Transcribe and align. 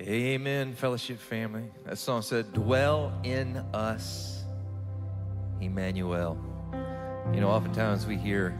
Amen, 0.00 0.74
fellowship 0.74 1.18
family. 1.18 1.70
That 1.84 1.98
song 1.98 2.22
said, 2.22 2.52
Dwell 2.54 3.12
in 3.24 3.58
us, 3.74 4.42
Emmanuel. 5.60 6.38
You 7.32 7.40
know, 7.40 7.50
oftentimes 7.50 8.06
we 8.06 8.16
hear 8.16 8.58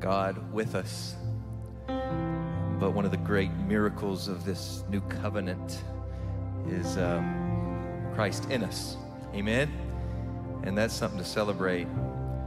God 0.00 0.52
with 0.52 0.74
us, 0.74 1.16
but 1.86 2.92
one 2.92 3.04
of 3.04 3.10
the 3.10 3.18
great 3.18 3.52
miracles 3.52 4.26
of 4.26 4.44
this 4.44 4.84
new 4.88 5.02
covenant 5.02 5.82
is 6.66 6.96
um, 6.96 8.06
Christ 8.14 8.50
in 8.50 8.64
us. 8.64 8.96
Amen? 9.34 9.70
And 10.64 10.76
that's 10.76 10.94
something 10.94 11.18
to 11.18 11.24
celebrate. 11.24 11.86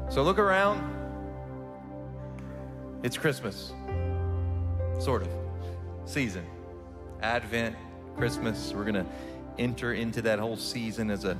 So 0.09 0.23
look 0.23 0.39
around. 0.39 0.89
It's 3.03 3.17
Christmas, 3.17 3.73
sort 4.99 5.21
of, 5.21 5.29
season, 6.05 6.45
Advent, 7.21 7.75
Christmas. 8.15 8.73
We're 8.73 8.83
going 8.83 8.95
to 8.95 9.05
enter 9.57 9.93
into 9.93 10.21
that 10.23 10.39
whole 10.39 10.57
season 10.57 11.11
as 11.11 11.25
a 11.25 11.37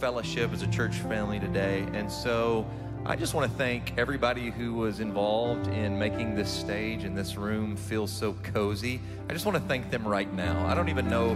fellowship, 0.00 0.52
as 0.52 0.62
a 0.62 0.66
church 0.68 0.96
family 0.96 1.40
today. 1.40 1.86
And 1.92 2.10
so 2.10 2.66
I 3.04 3.16
just 3.16 3.34
want 3.34 3.50
to 3.50 3.58
thank 3.58 3.96
everybody 3.96 4.50
who 4.50 4.74
was 4.74 5.00
involved 5.00 5.68
in 5.68 5.98
making 5.98 6.34
this 6.34 6.50
stage 6.50 7.04
and 7.04 7.16
this 7.16 7.36
room 7.36 7.76
feel 7.76 8.06
so 8.06 8.34
cozy. 8.42 9.00
I 9.28 9.32
just 9.32 9.46
want 9.46 9.56
to 9.56 9.62
thank 9.62 9.90
them 9.90 10.06
right 10.06 10.32
now. 10.34 10.66
I 10.66 10.74
don't 10.74 10.88
even 10.88 11.08
know 11.08 11.30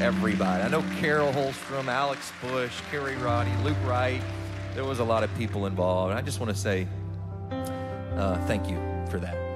everybody. 0.00 0.62
I 0.62 0.68
know 0.68 0.84
Carol 1.00 1.32
Holmstrom, 1.32 1.86
Alex 1.86 2.32
Bush, 2.42 2.80
Kerry 2.90 3.16
Roddy, 3.16 3.52
Luke 3.64 3.76
Wright. 3.84 4.22
There 4.74 4.84
was 4.84 4.98
a 4.98 5.04
lot 5.04 5.24
of 5.24 5.34
people 5.36 5.66
involved. 5.66 6.14
I 6.14 6.22
just 6.22 6.38
want 6.38 6.54
to 6.54 6.58
say 6.58 6.86
uh, 7.50 8.36
thank 8.46 8.68
you 8.68 8.76
for 9.10 9.18
that. 9.18 9.49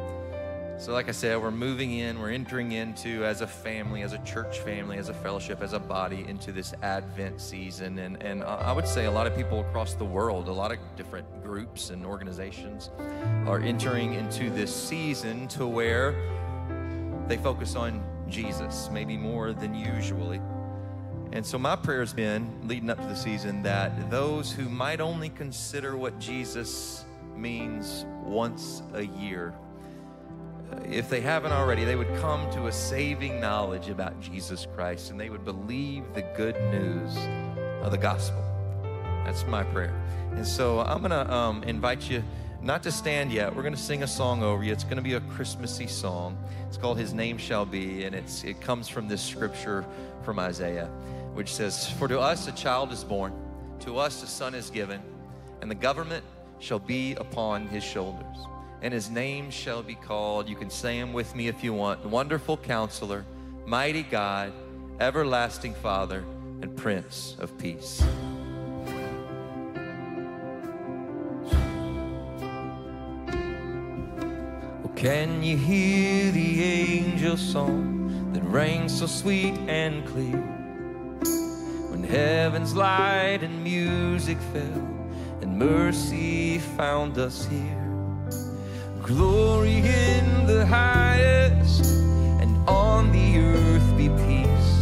So, 0.76 0.92
like 0.92 1.08
I 1.08 1.12
said, 1.12 1.40
we're 1.40 1.52
moving 1.52 1.92
in, 1.92 2.18
we're 2.18 2.32
entering 2.32 2.72
into 2.72 3.24
as 3.24 3.42
a 3.42 3.46
family, 3.46 4.02
as 4.02 4.12
a 4.12 4.18
church 4.18 4.58
family, 4.58 4.98
as 4.98 5.08
a 5.08 5.14
fellowship, 5.14 5.62
as 5.62 5.72
a 5.72 5.78
body 5.78 6.24
into 6.28 6.50
this 6.50 6.74
Advent 6.82 7.40
season. 7.40 8.00
And, 8.00 8.20
and 8.20 8.42
I 8.42 8.72
would 8.72 8.86
say 8.86 9.04
a 9.04 9.10
lot 9.10 9.28
of 9.28 9.36
people 9.36 9.60
across 9.60 9.94
the 9.94 10.04
world, 10.04 10.48
a 10.48 10.52
lot 10.52 10.72
of 10.72 10.78
different 10.96 11.26
groups 11.44 11.90
and 11.90 12.04
organizations 12.04 12.90
are 13.46 13.60
entering 13.60 14.14
into 14.14 14.50
this 14.50 14.74
season 14.74 15.46
to 15.48 15.64
where 15.64 16.12
they 17.28 17.36
focus 17.36 17.76
on 17.76 18.04
Jesus, 18.28 18.90
maybe 18.92 19.16
more 19.16 19.52
than 19.52 19.74
usually. 19.74 20.40
And 21.32 21.46
so, 21.46 21.56
my 21.56 21.76
prayer 21.76 22.00
has 22.00 22.12
been 22.12 22.52
leading 22.66 22.90
up 22.90 23.00
to 23.00 23.06
the 23.06 23.16
season 23.16 23.62
that 23.62 24.10
those 24.10 24.50
who 24.50 24.68
might 24.68 25.00
only 25.00 25.28
consider 25.28 25.96
what 25.96 26.18
Jesus 26.18 27.04
means 27.36 28.04
once 28.24 28.82
a 28.94 29.02
year 29.02 29.54
if 30.90 31.08
they 31.08 31.20
haven't 31.20 31.52
already, 31.52 31.84
they 31.84 31.96
would 31.96 32.14
come 32.16 32.50
to 32.52 32.66
a 32.66 32.72
saving 32.72 33.40
knowledge 33.40 33.88
about 33.88 34.20
Jesus 34.20 34.66
Christ 34.74 35.10
and 35.10 35.18
they 35.18 35.30
would 35.30 35.44
believe 35.44 36.04
the 36.14 36.22
good 36.36 36.56
news 36.70 37.16
of 37.82 37.90
the 37.90 37.98
gospel. 37.98 38.42
That's 39.24 39.46
my 39.46 39.62
prayer. 39.64 39.94
And 40.32 40.46
so 40.46 40.80
I'm 40.80 40.98
going 40.98 41.10
to 41.10 41.32
um, 41.32 41.62
invite 41.64 42.08
you 42.08 42.22
not 42.62 42.82
to 42.84 42.92
stand 42.92 43.32
yet. 43.32 43.54
We're 43.54 43.62
going 43.62 43.74
to 43.74 43.80
sing 43.80 44.02
a 44.02 44.06
song 44.06 44.42
over 44.42 44.62
you. 44.62 44.72
It's 44.72 44.84
going 44.84 44.96
to 44.96 45.02
be 45.02 45.14
a 45.14 45.20
Christmassy 45.20 45.86
song. 45.86 46.38
It's 46.68 46.76
called 46.76 46.98
His 46.98 47.12
Name 47.12 47.38
Shall 47.38 47.66
Be, 47.66 48.04
and 48.04 48.14
it's, 48.14 48.42
it 48.44 48.60
comes 48.60 48.88
from 48.88 49.06
this 49.06 49.22
scripture 49.22 49.84
from 50.22 50.38
Isaiah, 50.38 50.86
which 51.34 51.52
says, 51.52 51.90
For 51.90 52.08
to 52.08 52.18
us 52.20 52.48
a 52.48 52.52
child 52.52 52.90
is 52.90 53.04
born, 53.04 53.32
to 53.80 53.98
us 53.98 54.22
a 54.22 54.26
son 54.26 54.54
is 54.54 54.70
given, 54.70 55.02
and 55.60 55.70
the 55.70 55.74
government 55.74 56.24
shall 56.58 56.78
be 56.78 57.14
upon 57.14 57.66
his 57.66 57.84
shoulders 57.84 58.38
and 58.84 58.92
his 58.92 59.08
name 59.08 59.50
shall 59.50 59.82
be 59.82 59.94
called. 59.94 60.46
You 60.46 60.56
can 60.56 60.68
say 60.68 60.98
him 60.98 61.14
with 61.14 61.34
me 61.34 61.48
if 61.48 61.64
you 61.64 61.72
want 61.72 62.04
Wonderful 62.04 62.58
Counselor, 62.58 63.24
Mighty 63.64 64.02
God, 64.02 64.52
Everlasting 65.00 65.72
Father, 65.72 66.22
and 66.60 66.76
Prince 66.76 67.34
of 67.38 67.56
Peace. 67.56 68.04
Oh, 74.84 74.92
can 74.94 75.42
you 75.42 75.56
hear 75.56 76.30
the 76.30 76.62
angel 76.62 77.38
song 77.38 78.34
that 78.34 78.44
rings 78.44 78.98
so 78.98 79.06
sweet 79.06 79.54
and 79.66 80.06
clear? 80.06 80.42
When 81.90 82.04
heaven's 82.04 82.76
light 82.76 83.38
and 83.40 83.64
music 83.64 84.36
fell 84.52 84.88
and 85.40 85.58
mercy 85.58 86.58
found 86.58 87.16
us 87.16 87.46
here. 87.46 87.83
Glory 89.04 89.80
in 89.80 90.46
the 90.46 90.64
highest, 90.64 91.84
and 92.40 92.56
on 92.66 93.12
the 93.12 93.38
earth 93.38 93.96
be 93.98 94.08
peace. 94.08 94.78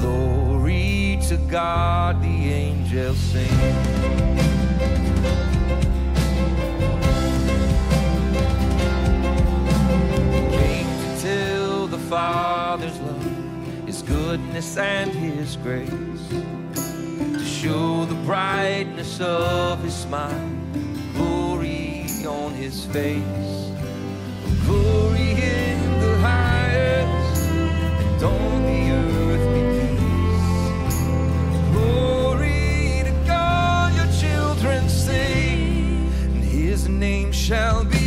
Glory 0.00 1.20
to 1.28 1.36
God, 1.50 2.22
the 2.22 2.52
angels 2.52 3.18
sing. 3.18 4.00
Father's 12.08 12.98
love, 13.02 13.86
His 13.86 14.02
goodness 14.02 14.76
and 14.76 15.12
His 15.12 15.54
grace, 15.56 15.90
to 15.90 17.44
show 17.44 18.04
the 18.04 18.16
brightness 18.24 19.20
of 19.20 19.80
His 19.84 19.94
smile 19.94 20.59
on 22.30 22.54
his 22.54 22.84
face. 22.86 23.72
Glory 24.66 25.30
in 25.32 25.78
the 26.00 26.14
highest, 26.18 27.50
and 27.50 28.22
on 28.22 28.62
the 28.70 28.82
earth 29.02 29.46
be 29.54 29.62
peace. 29.98 31.00
Glory 31.72 33.02
to 33.08 33.14
God, 33.26 33.88
your 33.98 34.10
children 34.24 34.88
sing, 34.88 36.12
and 36.34 36.44
his 36.44 36.88
name 36.88 37.32
shall 37.32 37.84
be 37.84 37.99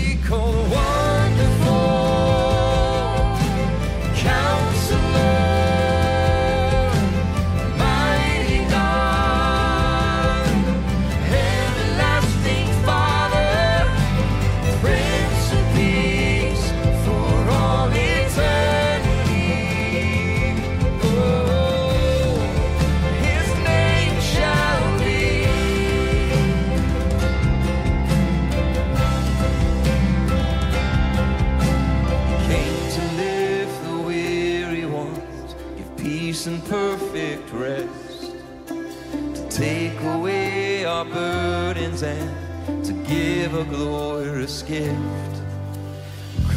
a 43.63 43.65
glorious 43.65 44.61
gift. 44.63 45.35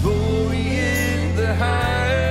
Glory 0.03 0.59
in 0.59 1.37
the 1.37 1.55
highest, 1.55 2.26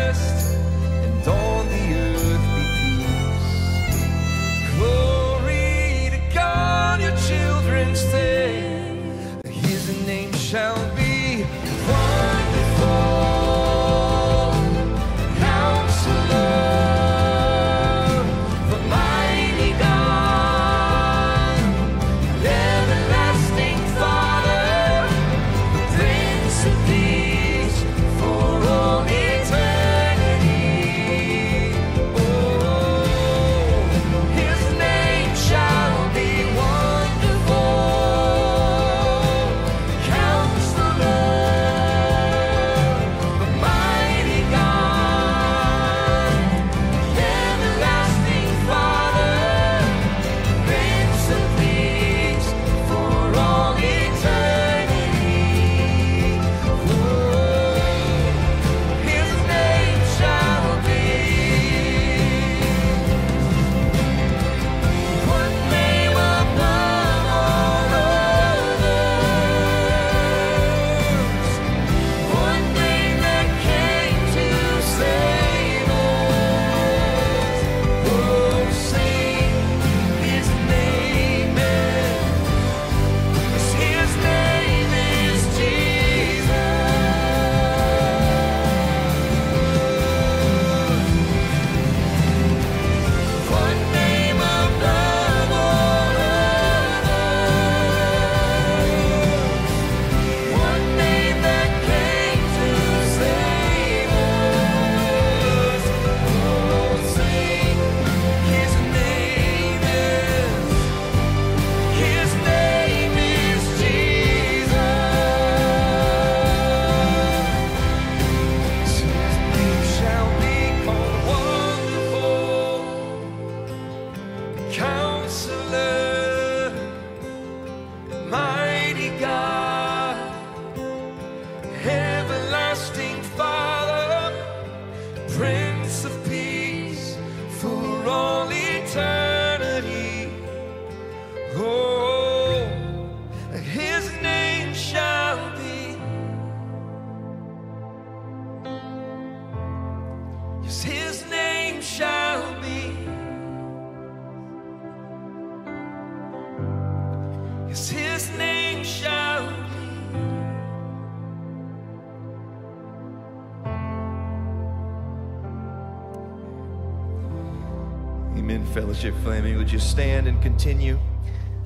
fellowship, 168.96 169.24
Flaming, 169.24 169.58
would 169.58 169.70
you 169.70 169.80
stand 169.80 170.26
and 170.26 170.42
continue 170.42 170.98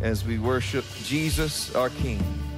as 0.01 0.25
we 0.25 0.39
worship 0.39 0.83
Jesus, 1.03 1.75
our 1.75 1.89
King? 1.91 2.48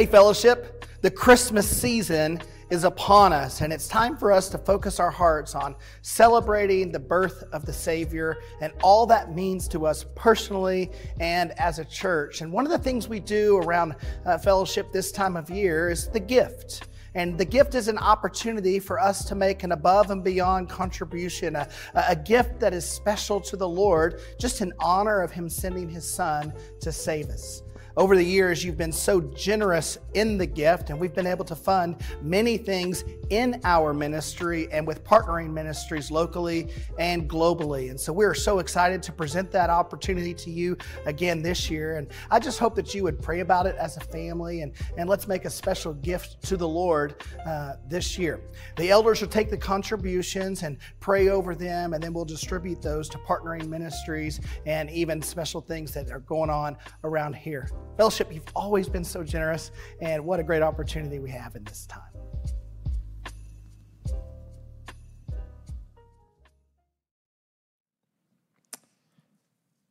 Hey, 0.00 0.06
fellowship, 0.06 0.86
the 1.02 1.10
Christmas 1.10 1.68
season 1.68 2.40
is 2.70 2.84
upon 2.84 3.34
us, 3.34 3.60
and 3.60 3.70
it's 3.70 3.86
time 3.86 4.16
for 4.16 4.32
us 4.32 4.48
to 4.48 4.56
focus 4.56 4.98
our 4.98 5.10
hearts 5.10 5.54
on 5.54 5.76
celebrating 6.00 6.90
the 6.90 6.98
birth 6.98 7.44
of 7.52 7.66
the 7.66 7.72
Savior 7.74 8.38
and 8.62 8.72
all 8.82 9.04
that 9.08 9.34
means 9.34 9.68
to 9.68 9.84
us 9.84 10.06
personally 10.16 10.90
and 11.20 11.52
as 11.60 11.80
a 11.80 11.84
church. 11.84 12.40
And 12.40 12.50
one 12.50 12.64
of 12.64 12.72
the 12.72 12.78
things 12.78 13.08
we 13.08 13.20
do 13.20 13.58
around 13.58 13.94
uh, 14.24 14.38
fellowship 14.38 14.90
this 14.90 15.12
time 15.12 15.36
of 15.36 15.50
year 15.50 15.90
is 15.90 16.08
the 16.08 16.18
gift. 16.18 16.88
And 17.14 17.36
the 17.36 17.44
gift 17.44 17.74
is 17.74 17.86
an 17.86 17.98
opportunity 17.98 18.78
for 18.78 18.98
us 18.98 19.26
to 19.26 19.34
make 19.34 19.64
an 19.64 19.72
above 19.72 20.10
and 20.10 20.24
beyond 20.24 20.70
contribution, 20.70 21.56
a, 21.56 21.68
a 21.94 22.16
gift 22.16 22.58
that 22.60 22.72
is 22.72 22.88
special 22.88 23.38
to 23.42 23.54
the 23.54 23.68
Lord, 23.68 24.22
just 24.38 24.62
in 24.62 24.72
honor 24.78 25.20
of 25.20 25.30
Him 25.30 25.50
sending 25.50 25.90
His 25.90 26.10
Son 26.10 26.54
to 26.80 26.90
save 26.90 27.28
us. 27.28 27.64
Over 27.96 28.16
the 28.16 28.24
years, 28.24 28.64
you've 28.64 28.76
been 28.76 28.92
so 28.92 29.20
generous 29.20 29.98
in 30.14 30.38
the 30.38 30.46
gift, 30.46 30.90
and 30.90 31.00
we've 31.00 31.14
been 31.14 31.26
able 31.26 31.44
to 31.46 31.56
fund 31.56 31.96
many 32.22 32.56
things 32.56 33.04
in 33.30 33.60
our 33.64 33.92
ministry 33.92 34.68
and 34.72 34.86
with 34.86 35.04
partnering 35.04 35.50
ministries 35.52 36.10
locally 36.10 36.68
and 36.98 37.28
globally. 37.28 37.90
And 37.90 37.98
so 37.98 38.12
we're 38.12 38.34
so 38.34 38.58
excited 38.58 39.02
to 39.04 39.12
present 39.12 39.50
that 39.52 39.70
opportunity 39.70 40.34
to 40.34 40.50
you 40.50 40.76
again 41.06 41.42
this 41.42 41.70
year. 41.70 41.96
And 41.96 42.08
I 42.30 42.38
just 42.38 42.58
hope 42.58 42.74
that 42.76 42.94
you 42.94 43.02
would 43.04 43.20
pray 43.20 43.40
about 43.40 43.66
it 43.66 43.76
as 43.76 43.96
a 43.96 44.00
family 44.00 44.62
and, 44.62 44.72
and 44.96 45.08
let's 45.08 45.26
make 45.26 45.44
a 45.44 45.50
special 45.50 45.94
gift 45.94 46.42
to 46.44 46.56
the 46.56 46.68
Lord 46.68 47.22
uh, 47.46 47.74
this 47.88 48.18
year. 48.18 48.40
The 48.76 48.90
elders 48.90 49.20
will 49.20 49.28
take 49.28 49.50
the 49.50 49.58
contributions 49.58 50.62
and 50.62 50.78
pray 51.00 51.28
over 51.28 51.54
them, 51.54 51.92
and 51.92 52.02
then 52.02 52.12
we'll 52.12 52.24
distribute 52.24 52.82
those 52.82 53.08
to 53.10 53.18
partnering 53.18 53.68
ministries 53.68 54.40
and 54.66 54.90
even 54.90 55.22
special 55.22 55.60
things 55.60 55.92
that 55.94 56.10
are 56.10 56.20
going 56.20 56.50
on 56.50 56.76
around 57.04 57.34
here. 57.34 57.68
Fellowship, 57.96 58.32
you've 58.32 58.42
always 58.56 58.88
been 58.88 59.04
so 59.04 59.22
generous, 59.22 59.70
and 60.00 60.24
what 60.24 60.40
a 60.40 60.42
great 60.42 60.62
opportunity 60.62 61.18
we 61.18 61.30
have 61.30 61.54
in 61.54 61.64
this 61.64 61.86
time. 61.86 62.02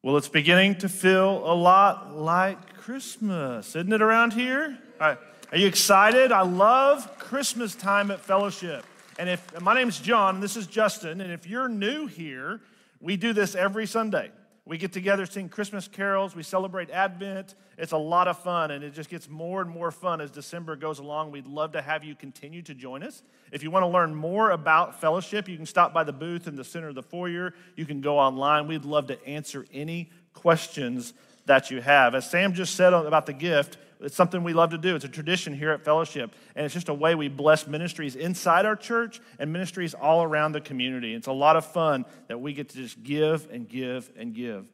Well, 0.01 0.15
it's 0.17 0.29
beginning 0.29 0.75
to 0.77 0.89
feel 0.89 1.43
a 1.45 1.53
lot 1.53 2.15
like 2.15 2.73
Christmas, 2.75 3.75
isn't 3.75 3.91
it, 3.91 4.01
around 4.01 4.33
here? 4.33 4.77
Are 4.99 5.17
you 5.53 5.67
excited? 5.67 6.31
I 6.31 6.41
love 6.41 7.17
Christmas 7.19 7.75
time 7.75 8.09
at 8.09 8.19
Fellowship. 8.19 8.85
And 9.19 9.29
if 9.29 9.61
my 9.61 9.75
name's 9.75 9.99
John, 9.99 10.35
and 10.35 10.43
this 10.43 10.55
is 10.55 10.65
Justin, 10.67 11.19
and 11.21 11.31
if 11.31 11.45
you're 11.45 11.67
new 11.67 12.07
here, 12.07 12.61
we 13.01 13.17
do 13.17 13.33
this 13.33 13.53
every 13.53 13.85
Sunday. 13.85 14.31
We 14.69 14.77
get 14.77 14.93
together, 14.93 15.25
sing 15.25 15.49
Christmas 15.49 15.87
carols, 15.87 16.35
we 16.35 16.43
celebrate 16.43 16.91
Advent. 16.91 17.55
It's 17.79 17.91
a 17.91 17.97
lot 17.97 18.27
of 18.27 18.37
fun, 18.37 18.69
and 18.69 18.83
it 18.83 18.93
just 18.93 19.09
gets 19.09 19.27
more 19.27 19.63
and 19.63 19.69
more 19.69 19.89
fun 19.89 20.21
as 20.21 20.29
December 20.29 20.75
goes 20.75 20.99
along. 20.99 21.31
We'd 21.31 21.47
love 21.47 21.71
to 21.71 21.81
have 21.81 22.03
you 22.03 22.13
continue 22.13 22.61
to 22.61 22.75
join 22.75 23.01
us. 23.01 23.23
If 23.51 23.63
you 23.63 23.71
want 23.71 23.81
to 23.81 23.87
learn 23.87 24.13
more 24.13 24.51
about 24.51 25.01
fellowship, 25.01 25.49
you 25.49 25.57
can 25.57 25.65
stop 25.65 25.91
by 25.91 26.03
the 26.03 26.13
booth 26.13 26.47
in 26.47 26.55
the 26.55 26.63
center 26.63 26.89
of 26.89 26.93
the 26.93 27.01
foyer. 27.01 27.55
You 27.75 27.87
can 27.87 27.99
go 27.99 28.19
online. 28.19 28.67
We'd 28.67 28.85
love 28.85 29.07
to 29.07 29.25
answer 29.25 29.65
any 29.73 30.11
questions 30.35 31.15
that 31.47 31.71
you 31.71 31.81
have. 31.81 32.13
As 32.13 32.29
Sam 32.29 32.53
just 32.53 32.75
said 32.75 32.93
about 32.93 33.25
the 33.25 33.33
gift, 33.33 33.79
it's 33.99 34.15
something 34.15 34.43
we 34.43 34.53
love 34.53 34.69
to 34.71 34.77
do. 34.77 34.95
It's 34.95 35.05
a 35.05 35.09
tradition 35.09 35.53
here 35.53 35.71
at 35.71 35.83
Fellowship, 35.83 36.33
and 36.55 36.65
it's 36.65 36.73
just 36.73 36.89
a 36.89 36.93
way 36.93 37.15
we 37.15 37.27
bless 37.27 37.67
ministries 37.67 38.15
inside 38.15 38.65
our 38.65 38.75
church 38.75 39.19
and 39.39 39.51
ministries 39.51 39.93
all 39.93 40.23
around 40.23 40.53
the 40.53 40.61
community. 40.61 41.13
It's 41.13 41.27
a 41.27 41.33
lot 41.33 41.55
of 41.55 41.65
fun 41.65 42.05
that 42.27 42.39
we 42.39 42.53
get 42.53 42.69
to 42.69 42.77
just 42.77 43.03
give 43.03 43.49
and 43.51 43.67
give 43.67 44.09
and 44.17 44.33
give. 44.33 44.65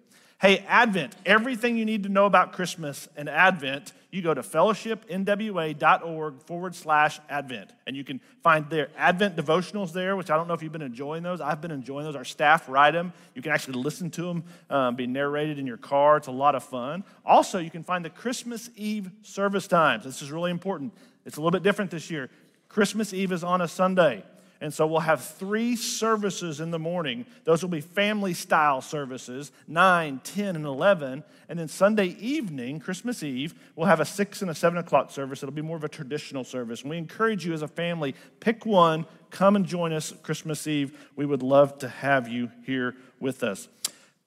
Hey, 0.42 0.66
Advent, 0.68 1.16
everything 1.26 1.78
you 1.78 1.86
need 1.86 2.04
to 2.04 2.10
know 2.10 2.26
about 2.26 2.52
Christmas 2.52 3.08
and 3.16 3.30
Advent, 3.30 3.94
you 4.12 4.22
go 4.22 4.34
to 4.34 4.42
fellowshipnwa.org 4.42 6.42
forward 6.42 6.76
slash 6.76 7.22
Advent. 7.30 7.72
And 7.88 7.96
you 7.96 8.04
can 8.04 8.20
find 8.44 8.70
their 8.70 8.90
Advent 8.98 9.38
devotionals 9.38 9.94
there, 9.94 10.18
which 10.18 10.30
I 10.30 10.36
don't 10.36 10.50
know 10.50 10.54
if 10.54 10.62
you've 10.62 10.74
been 10.74 10.82
enjoying 10.82 11.24
those. 11.24 11.40
I've 11.40 11.62
been 11.62 11.72
enjoying 11.72 12.04
those. 12.04 12.18
Our 12.18 12.26
staff 12.26 12.68
write 12.68 12.92
them. 12.92 13.14
You 13.34 13.42
can 13.42 13.54
actually 13.54 13.82
listen 13.82 14.12
to 14.12 14.24
them 14.24 14.44
um, 14.70 14.96
be 14.98 15.08
narrated 15.08 15.58
in 15.58 15.66
your 15.66 15.78
car. 15.78 16.18
It's 16.18 16.28
a 16.28 16.32
lot 16.32 16.54
of 16.54 16.64
fun. 16.64 17.06
Also, 17.26 17.60
you 17.60 17.72
can 17.72 17.84
find 17.84 18.04
the 18.04 18.10
Christmas 18.10 18.70
Eve 18.76 19.10
service 19.22 19.68
times. 19.68 20.04
This 20.04 20.22
is 20.22 20.34
really 20.34 20.52
important. 20.52 20.94
It's 21.26 21.38
a 21.38 21.40
little 21.40 21.52
bit 21.52 21.64
different 21.64 21.92
this 21.92 22.12
year. 22.12 22.30
Christmas 22.68 23.14
Eve 23.14 23.32
is 23.32 23.44
on 23.44 23.62
a 23.62 23.70
Sunday. 23.70 24.26
And 24.62 24.74
so 24.74 24.88
we'll 24.88 25.02
have 25.02 25.24
three 25.24 25.76
services 25.76 26.60
in 26.60 26.72
the 26.72 26.80
morning. 26.80 27.26
Those 27.44 27.62
will 27.62 27.70
be 27.70 27.82
family 27.82 28.34
style 28.34 28.82
services 28.82 29.52
9, 29.68 30.22
10, 30.24 30.56
and 30.56 30.66
11. 30.66 31.24
And 31.50 31.60
then 31.60 31.68
Sunday 31.68 32.16
evening, 32.20 32.80
Christmas 32.80 33.22
Eve, 33.22 33.54
we'll 33.76 33.88
have 33.88 34.00
a 34.00 34.06
6 34.06 34.42
and 34.42 34.50
a 34.50 34.56
7 34.56 34.78
o'clock 34.78 35.12
service. 35.12 35.44
It'll 35.44 35.54
be 35.54 35.62
more 35.62 35.78
of 35.78 35.84
a 35.84 35.90
traditional 35.90 36.44
service. 36.44 36.82
And 36.82 36.90
we 36.90 36.98
encourage 36.98 37.46
you 37.46 37.54
as 37.54 37.62
a 37.62 37.68
family, 37.68 38.16
pick 38.40 38.66
one, 38.66 39.06
come 39.30 39.56
and 39.56 39.66
join 39.66 39.92
us 39.94 40.14
Christmas 40.24 40.66
Eve. 40.68 41.10
We 41.16 41.26
would 41.26 41.44
love 41.44 41.78
to 41.80 41.90
have 41.90 42.28
you 42.28 42.52
here 42.66 42.96
with 43.20 43.44
us. 43.44 43.68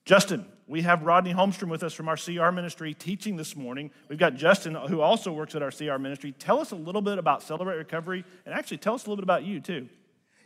Justin, 0.05 0.45
we 0.69 0.83
have 0.83 1.01
Rodney 1.01 1.33
Holmstrom 1.33 1.69
with 1.69 1.81
us 1.81 1.93
from 1.93 2.07
our 2.07 2.15
CR 2.15 2.51
ministry 2.51 2.93
teaching 2.93 3.35
this 3.35 3.55
morning. 3.55 3.89
We've 4.07 4.19
got 4.19 4.35
Justin, 4.35 4.75
who 4.75 5.01
also 5.01 5.33
works 5.33 5.55
at 5.55 5.63
our 5.63 5.71
CR 5.71 5.97
ministry. 5.97 6.31
Tell 6.37 6.59
us 6.59 6.71
a 6.71 6.75
little 6.75 7.01
bit 7.01 7.17
about 7.17 7.41
Celebrate 7.41 7.75
Recovery, 7.75 8.23
and 8.45 8.53
actually 8.53 8.77
tell 8.77 8.93
us 8.93 9.07
a 9.07 9.09
little 9.09 9.15
bit 9.15 9.23
about 9.23 9.43
you, 9.43 9.59
too. 9.59 9.89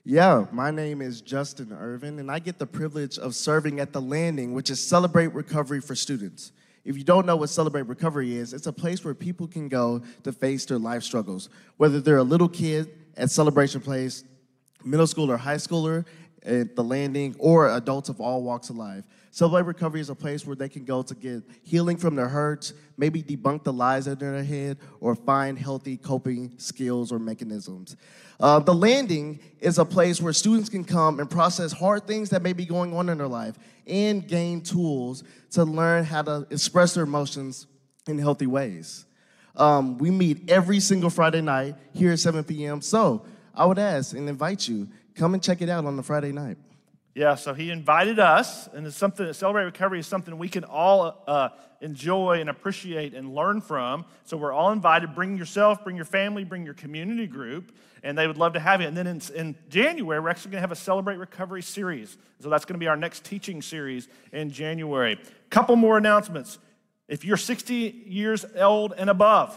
Yeah, 0.06 0.48
my 0.52 0.70
name 0.70 1.02
is 1.02 1.22
Justin 1.22 1.72
Irvin, 1.72 2.20
and 2.20 2.30
I 2.30 2.40
get 2.40 2.60
the 2.60 2.66
privilege 2.66 3.18
of 3.18 3.34
serving 3.34 3.80
at 3.80 3.94
the 3.94 4.02
Landing, 4.02 4.52
which 4.52 4.70
is 4.70 4.86
Celebrate 4.86 5.28
Recovery 5.28 5.80
for 5.80 5.96
Students. 5.96 6.52
If 6.84 6.98
you 6.98 7.06
don't 7.06 7.26
know 7.26 7.38
what 7.38 7.48
Celebrate 7.50 7.84
Recovery 7.84 8.36
is, 8.36 8.54
it's 8.54 8.68
a 8.68 8.74
place 8.74 9.06
where 9.06 9.14
people 9.14 9.48
can 9.48 9.70
go 9.70 10.02
to 10.24 10.34
face 10.34 10.66
their 10.66 10.78
life 10.78 11.04
struggles. 11.04 11.48
Whether 11.78 12.02
they're 12.02 12.18
a 12.18 12.24
little 12.24 12.50
kid 12.50 12.92
at 13.16 13.32
Celebration 13.32 13.80
Place, 13.80 14.26
middle 14.84 15.08
school 15.08 15.32
or 15.32 15.38
high 15.38 15.56
schooler 15.56 16.06
at 16.46 16.76
the 16.76 16.84
Landing, 16.84 17.34
or 17.40 17.70
adults 17.70 18.10
of 18.10 18.20
all 18.20 18.44
walks 18.44 18.70
of 18.70 18.76
life. 18.76 19.06
Celebrate 19.34 19.64
Recovery 19.64 20.00
is 20.00 20.12
a 20.12 20.16
place 20.16 20.46
where 20.46 20.56
they 20.56 20.70
can 20.70 20.86
go 20.86 21.02
to 21.02 21.16
get 21.16 21.42
healing 21.64 21.98
from 21.98 22.16
their 22.16 22.28
hurts, 22.28 22.72
maybe 22.98 23.24
debunk 23.24 23.64
the 23.64 23.74
lies 23.74 24.06
in 24.06 24.16
their 24.20 24.44
head, 24.44 24.78
or 25.00 25.16
find 25.16 25.58
healthy 25.58 25.98
coping 25.98 26.54
skills 26.58 27.12
or 27.12 27.18
mechanisms. 27.18 27.96
Uh, 28.40 28.60
the 28.60 28.76
landing 28.76 29.40
is 29.60 29.80
a 29.80 29.86
place 29.86 30.22
where 30.22 30.34
students 30.34 30.70
can 30.70 30.84
come 30.84 31.20
and 31.20 31.32
process 31.32 31.72
hard 31.72 32.06
things 32.06 32.30
that 32.30 32.44
may 32.44 32.54
be 32.54 32.64
going 32.64 32.96
on 32.96 33.10
in 33.10 33.18
their 33.18 33.28
life 33.28 33.58
and 33.88 34.28
gain 34.28 34.62
tools 34.62 35.24
to 35.50 35.64
learn 35.64 36.04
how 36.04 36.22
to 36.22 36.46
express 36.52 36.94
their 36.94 37.04
emotions 37.04 37.66
in 38.08 38.20
healthy 38.20 38.46
ways. 38.46 39.08
Um, 39.56 39.98
we 39.98 40.12
meet 40.12 40.48
every 40.48 40.80
single 40.80 41.10
Friday 41.10 41.42
night 41.42 41.74
here 41.92 42.12
at 42.12 42.20
7 42.20 42.44
p.m. 42.44 42.84
So 42.84 43.26
I 43.56 43.66
would 43.66 43.80
ask 43.80 44.16
and 44.16 44.30
invite 44.30 44.68
you, 44.68 44.90
come 45.16 45.34
and 45.34 45.42
check 45.42 45.64
it 45.64 45.70
out 45.70 45.86
on 45.86 45.98
the 45.98 46.04
Friday 46.04 46.32
night. 46.32 46.58
Yeah, 47.16 47.36
so 47.36 47.54
he 47.54 47.70
invited 47.70 48.18
us, 48.18 48.68
and 48.74 48.88
it's 48.88 48.96
something 48.96 49.28
that 49.28 49.36
Celebrate 49.36 49.66
Recovery 49.66 50.00
is 50.00 50.08
something 50.08 50.36
we 50.36 50.50
can 50.50 50.64
all 50.64 51.24
uh, 51.28 51.50
enjoy 51.80 52.40
and 52.42 52.50
appreciate 52.50 53.14
and 53.14 53.36
learn 53.36 53.62
from. 53.62 54.06
So 54.24 54.36
we're 54.36 54.52
all 54.52 54.72
invited. 54.72 55.14
Bring 55.14 55.38
yourself, 55.38 55.84
bring 55.84 55.96
your 55.96 56.06
family, 56.06 56.44
bring 56.44 56.66
your 56.66 56.74
community 56.74 57.28
group, 57.28 57.72
and 58.02 58.18
they 58.18 58.26
would 58.26 58.40
love 58.40 58.54
to 58.54 58.60
have 58.60 58.82
you. 58.82 58.88
And 58.88 58.98
then 58.98 59.06
in, 59.06 59.22
in 59.36 59.56
January, 59.70 60.20
we're 60.20 60.30
actually 60.30 60.52
going 60.52 60.58
to 60.58 60.62
have 60.62 60.72
a 60.72 60.76
Celebrate 60.76 61.18
Recovery 61.18 61.62
series. 61.62 62.18
So 62.40 62.50
that's 62.50 62.66
going 62.66 62.76
to 62.76 62.80
be 62.80 62.88
our 62.88 62.98
next 62.98 63.24
teaching 63.24 63.62
series 63.62 64.08
in 64.32 64.50
January. 64.50 65.20
Couple 65.52 65.76
more 65.76 66.00
announcements. 66.00 66.58
If 67.08 67.24
you're 67.24 67.38
60 67.38 68.06
years 68.08 68.44
old 68.56 68.96
and 68.98 69.12
above, 69.12 69.56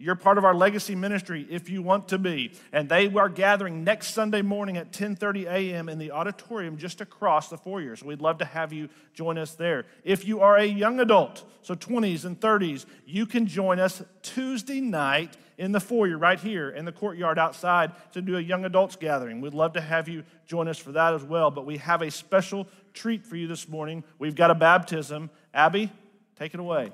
you're 0.00 0.14
part 0.14 0.38
of 0.38 0.44
our 0.46 0.54
legacy 0.54 0.94
ministry 0.94 1.46
if 1.50 1.68
you 1.68 1.82
want 1.82 2.08
to 2.08 2.18
be. 2.18 2.52
And 2.72 2.88
they 2.88 3.06
are 3.12 3.28
gathering 3.28 3.84
next 3.84 4.14
Sunday 4.14 4.40
morning 4.40 4.78
at 4.78 4.92
10:30 4.92 5.44
a.m. 5.44 5.90
in 5.90 5.98
the 5.98 6.10
auditorium 6.10 6.78
just 6.78 7.02
across 7.02 7.48
the 7.48 7.58
foyer. 7.58 7.94
So 7.96 8.06
we'd 8.06 8.22
love 8.22 8.38
to 8.38 8.46
have 8.46 8.72
you 8.72 8.88
join 9.12 9.36
us 9.36 9.54
there. 9.54 9.84
If 10.02 10.24
you 10.24 10.40
are 10.40 10.56
a 10.56 10.64
young 10.64 11.00
adult, 11.00 11.44
so 11.60 11.74
20s 11.74 12.24
and 12.24 12.40
30s, 12.40 12.86
you 13.04 13.26
can 13.26 13.46
join 13.46 13.78
us 13.78 14.02
Tuesday 14.22 14.80
night 14.80 15.36
in 15.58 15.72
the 15.72 15.80
foyer 15.80 16.16
right 16.16 16.40
here 16.40 16.70
in 16.70 16.86
the 16.86 16.92
courtyard 16.92 17.38
outside 17.38 17.92
to 18.12 18.22
do 18.22 18.38
a 18.38 18.40
young 18.40 18.64
adults 18.64 18.96
gathering. 18.96 19.42
We'd 19.42 19.52
love 19.52 19.74
to 19.74 19.82
have 19.82 20.08
you 20.08 20.24
join 20.46 20.66
us 20.66 20.78
for 20.78 20.92
that 20.92 21.12
as 21.12 21.22
well. 21.22 21.50
But 21.50 21.66
we 21.66 21.76
have 21.76 22.00
a 22.00 22.10
special 22.10 22.66
treat 22.94 23.26
for 23.26 23.36
you 23.36 23.46
this 23.46 23.68
morning. 23.68 24.02
We've 24.18 24.34
got 24.34 24.50
a 24.50 24.54
baptism. 24.54 25.28
Abby, 25.52 25.92
take 26.38 26.54
it 26.54 26.60
away. 26.60 26.90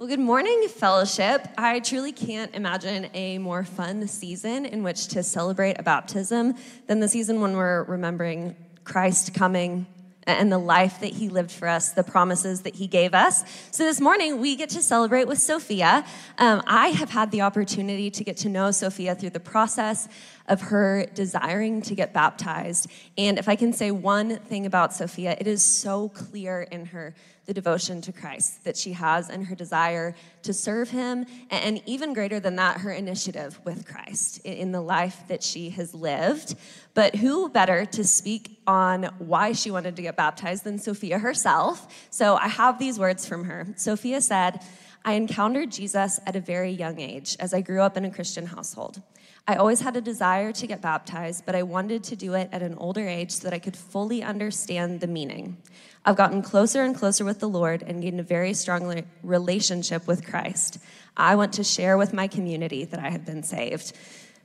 Well, 0.00 0.08
good 0.08 0.18
morning, 0.18 0.66
fellowship. 0.68 1.46
I 1.58 1.80
truly 1.80 2.12
can't 2.12 2.54
imagine 2.54 3.10
a 3.12 3.36
more 3.36 3.64
fun 3.64 4.08
season 4.08 4.64
in 4.64 4.82
which 4.82 5.08
to 5.08 5.22
celebrate 5.22 5.78
a 5.78 5.82
baptism 5.82 6.54
than 6.86 7.00
the 7.00 7.08
season 7.08 7.42
when 7.42 7.54
we're 7.54 7.82
remembering 7.82 8.56
Christ 8.82 9.34
coming 9.34 9.86
and 10.24 10.50
the 10.50 10.56
life 10.56 11.00
that 11.00 11.12
he 11.12 11.28
lived 11.28 11.50
for 11.50 11.68
us, 11.68 11.92
the 11.92 12.02
promises 12.02 12.62
that 12.62 12.76
he 12.76 12.86
gave 12.86 13.12
us. 13.12 13.44
So 13.72 13.84
this 13.84 14.00
morning, 14.00 14.40
we 14.40 14.56
get 14.56 14.70
to 14.70 14.82
celebrate 14.82 15.26
with 15.28 15.38
Sophia. 15.38 16.02
Um, 16.38 16.62
I 16.66 16.88
have 16.88 17.10
had 17.10 17.30
the 17.30 17.42
opportunity 17.42 18.10
to 18.10 18.24
get 18.24 18.38
to 18.38 18.48
know 18.48 18.70
Sophia 18.70 19.14
through 19.14 19.30
the 19.30 19.40
process 19.40 20.08
of 20.46 20.60
her 20.60 21.06
desiring 21.14 21.82
to 21.82 21.94
get 21.94 22.12
baptized. 22.12 22.88
And 23.16 23.38
if 23.38 23.48
I 23.48 23.56
can 23.56 23.72
say 23.72 23.90
one 23.90 24.38
thing 24.38 24.66
about 24.66 24.92
Sophia, 24.92 25.36
it 25.38 25.46
is 25.46 25.64
so 25.64 26.08
clear 26.08 26.62
in 26.62 26.86
her 26.86 27.14
the 27.46 27.54
devotion 27.54 28.00
to 28.00 28.12
Christ 28.12 28.62
that 28.62 28.76
she 28.76 28.92
has 28.92 29.28
and 29.28 29.46
her 29.46 29.56
desire 29.56 30.14
to 30.42 30.52
serve 30.52 30.90
him, 30.90 31.26
and 31.50 31.82
even 31.84 32.12
greater 32.12 32.38
than 32.38 32.54
that, 32.56 32.78
her 32.78 32.92
initiative 32.92 33.58
with 33.64 33.86
Christ 33.86 34.38
in 34.44 34.70
the 34.70 34.80
life 34.80 35.24
that 35.26 35.42
she 35.42 35.70
has 35.70 35.92
lived. 35.92 36.54
But 36.94 37.16
who 37.16 37.48
better 37.48 37.84
to 37.86 38.04
speak 38.04 38.60
on 38.68 39.04
why 39.18 39.50
she 39.52 39.72
wanted 39.72 39.96
to 39.96 40.02
get 40.02 40.14
baptized 40.16 40.62
than 40.62 40.78
Sophia 40.78 41.18
herself? 41.18 41.92
So 42.10 42.36
I 42.36 42.46
have 42.46 42.78
these 42.78 43.00
words 43.00 43.26
from 43.26 43.44
her. 43.44 43.66
Sophia 43.76 44.20
said, 44.20 44.60
I 45.04 45.14
encountered 45.14 45.72
Jesus 45.72 46.20
at 46.26 46.36
a 46.36 46.40
very 46.40 46.70
young 46.70 47.00
age 47.00 47.36
as 47.40 47.52
I 47.52 47.62
grew 47.62 47.80
up 47.80 47.96
in 47.96 48.04
a 48.04 48.10
Christian 48.12 48.46
household. 48.46 49.02
I 49.46 49.56
always 49.56 49.80
had 49.80 49.96
a 49.96 50.00
desire 50.00 50.52
to 50.52 50.66
get 50.66 50.80
baptized, 50.80 51.44
but 51.46 51.54
I 51.54 51.62
wanted 51.62 52.04
to 52.04 52.16
do 52.16 52.34
it 52.34 52.48
at 52.52 52.62
an 52.62 52.74
older 52.74 53.06
age 53.06 53.32
so 53.32 53.44
that 53.44 53.54
I 53.54 53.58
could 53.58 53.76
fully 53.76 54.22
understand 54.22 55.00
the 55.00 55.06
meaning. 55.06 55.56
I've 56.04 56.16
gotten 56.16 56.42
closer 56.42 56.82
and 56.82 56.94
closer 56.94 57.24
with 57.24 57.40
the 57.40 57.48
Lord 57.48 57.82
and 57.82 58.00
gained 58.00 58.20
a 58.20 58.22
very 58.22 58.54
strong 58.54 59.04
relationship 59.22 60.06
with 60.06 60.26
Christ. 60.26 60.78
I 61.16 61.34
want 61.34 61.54
to 61.54 61.64
share 61.64 61.98
with 61.98 62.12
my 62.12 62.26
community 62.28 62.84
that 62.84 63.00
I 63.00 63.10
have 63.10 63.26
been 63.26 63.42
saved. 63.42 63.92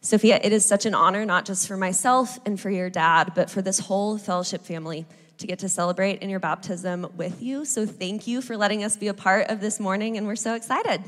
Sophia, 0.01 0.39
it 0.43 0.51
is 0.51 0.65
such 0.65 0.85
an 0.85 0.93
honor, 0.93 1.25
not 1.25 1.45
just 1.45 1.67
for 1.67 1.77
myself 1.77 2.39
and 2.45 2.59
for 2.59 2.69
your 2.69 2.89
dad, 2.89 3.31
but 3.35 3.49
for 3.49 3.61
this 3.61 3.79
whole 3.79 4.17
fellowship 4.17 4.63
family 4.63 5.05
to 5.37 5.47
get 5.47 5.59
to 5.59 5.69
celebrate 5.69 6.21
in 6.21 6.29
your 6.29 6.39
baptism 6.39 7.07
with 7.15 7.41
you. 7.41 7.65
So 7.65 7.85
thank 7.85 8.27
you 8.27 8.41
for 8.41 8.55
letting 8.55 8.83
us 8.83 8.97
be 8.97 9.07
a 9.07 9.13
part 9.13 9.49
of 9.49 9.61
this 9.61 9.79
morning, 9.79 10.17
and 10.17 10.27
we're 10.27 10.35
so 10.35 10.55
excited. 10.55 11.03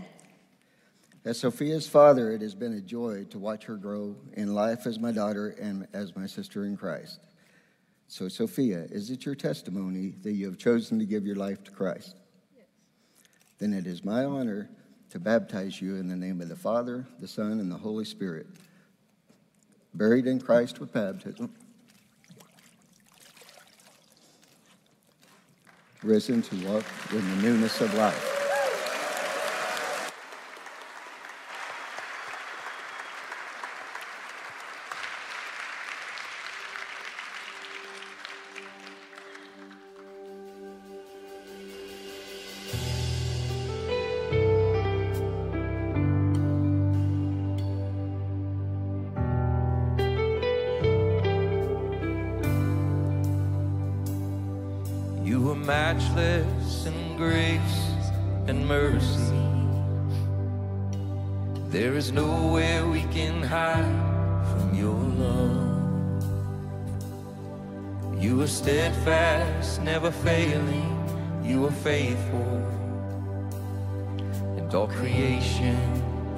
As 1.28 1.38
Sophia's 1.38 1.90
father, 1.90 2.32
it 2.32 2.42
has 2.42 2.56
been 2.56 2.72
a 2.72 2.80
joy 2.80 3.26
to 3.32 3.38
watch 3.38 3.66
her 3.66 3.76
grow 3.76 4.16
in 4.38 4.56
life 4.56 4.88
as 4.88 4.98
my 4.98 5.12
daughter 5.12 5.50
and 5.60 5.86
as 5.92 6.16
my 6.16 6.26
sister 6.26 6.64
in 6.64 6.78
Christ. 6.78 7.20
So, 8.08 8.30
Sophia, 8.30 8.88
is 8.90 9.10
it 9.10 9.26
your 9.26 9.36
testimony 9.36 10.16
that 10.22 10.32
you 10.32 10.46
have 10.46 10.58
chosen 10.58 10.98
to 11.00 11.06
give 11.06 11.26
your 11.26 11.36
life 11.36 11.66
to 11.66 11.72
Christ? 11.72 12.16
Yes. 12.56 12.68
Then 13.60 13.74
it 13.74 13.86
is 13.88 14.06
my 14.06 14.24
honor 14.24 14.70
to 15.10 15.20
baptize 15.20 15.82
you 15.82 15.98
in 15.98 16.08
the 16.08 16.16
name 16.16 16.40
of 16.40 16.48
the 16.48 16.56
Father, 16.56 17.06
the 17.20 17.28
Son, 17.28 17.60
and 17.60 17.70
the 17.70 17.78
Holy 17.78 18.06
Spirit, 18.06 18.48
buried 19.96 20.28
in 20.28 20.40
Christ 20.40 20.80
with 20.80 20.94
baptism, 20.94 21.54
risen 26.04 26.42
to 26.42 26.56
walk 26.68 26.86
in 27.12 27.30
the 27.32 27.42
newness 27.42 27.82
of 27.82 27.94
life. 27.96 28.47
Matchless 55.98 56.86
in 56.86 57.18
grace 57.18 57.80
and 58.48 58.68
mercy. 58.68 59.34
There 61.70 61.96
is 61.96 62.12
nowhere 62.12 62.86
we 62.86 63.02
can 63.12 63.42
hide 63.42 63.84
from 64.52 64.76
your 64.78 65.00
love. 65.26 65.66
You 68.22 68.42
are 68.42 68.48
steadfast, 68.48 69.82
never 69.82 70.12
failing. 70.12 70.94
You 71.44 71.66
are 71.66 71.72
faithful, 71.72 72.62
and 74.58 74.74
all 74.76 74.88
creation 74.88 75.78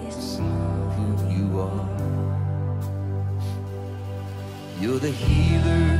is 0.07 0.37
who 0.37 1.09
you 1.35 1.59
are. 1.59 1.89
You're 4.79 4.99
the 4.99 5.11
healer 5.11 5.98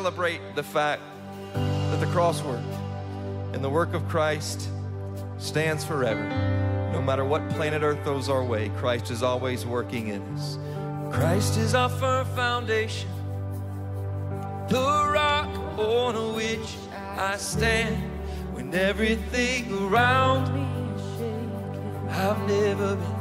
celebrate 0.00 0.40
the 0.54 0.62
fact 0.62 1.02
that 1.52 2.00
the 2.00 2.06
cross 2.06 2.42
work 2.42 2.64
and 3.52 3.62
the 3.62 3.68
work 3.68 3.92
of 3.92 4.08
Christ 4.08 4.70
stands 5.36 5.84
forever. 5.84 6.26
No 6.94 7.02
matter 7.02 7.22
what 7.22 7.46
planet 7.50 7.82
Earth 7.82 8.02
throws 8.02 8.30
our 8.30 8.42
way, 8.42 8.70
Christ 8.78 9.10
is 9.10 9.22
always 9.22 9.66
working 9.66 10.08
in 10.08 10.22
us. 10.32 10.56
Christ 11.12 11.58
is 11.58 11.74
our 11.74 11.90
firm 11.90 12.26
foundation, 12.28 13.10
the 14.70 15.10
rock 15.12 15.54
on 15.78 16.34
which 16.34 16.76
I 17.18 17.36
stand. 17.36 18.02
When 18.54 18.74
everything 18.74 19.70
around 19.84 20.50
me 20.54 20.64
is 20.94 21.02
shaking, 21.18 22.08
I've 22.08 22.40
never 22.48 22.96
been, 22.96 23.14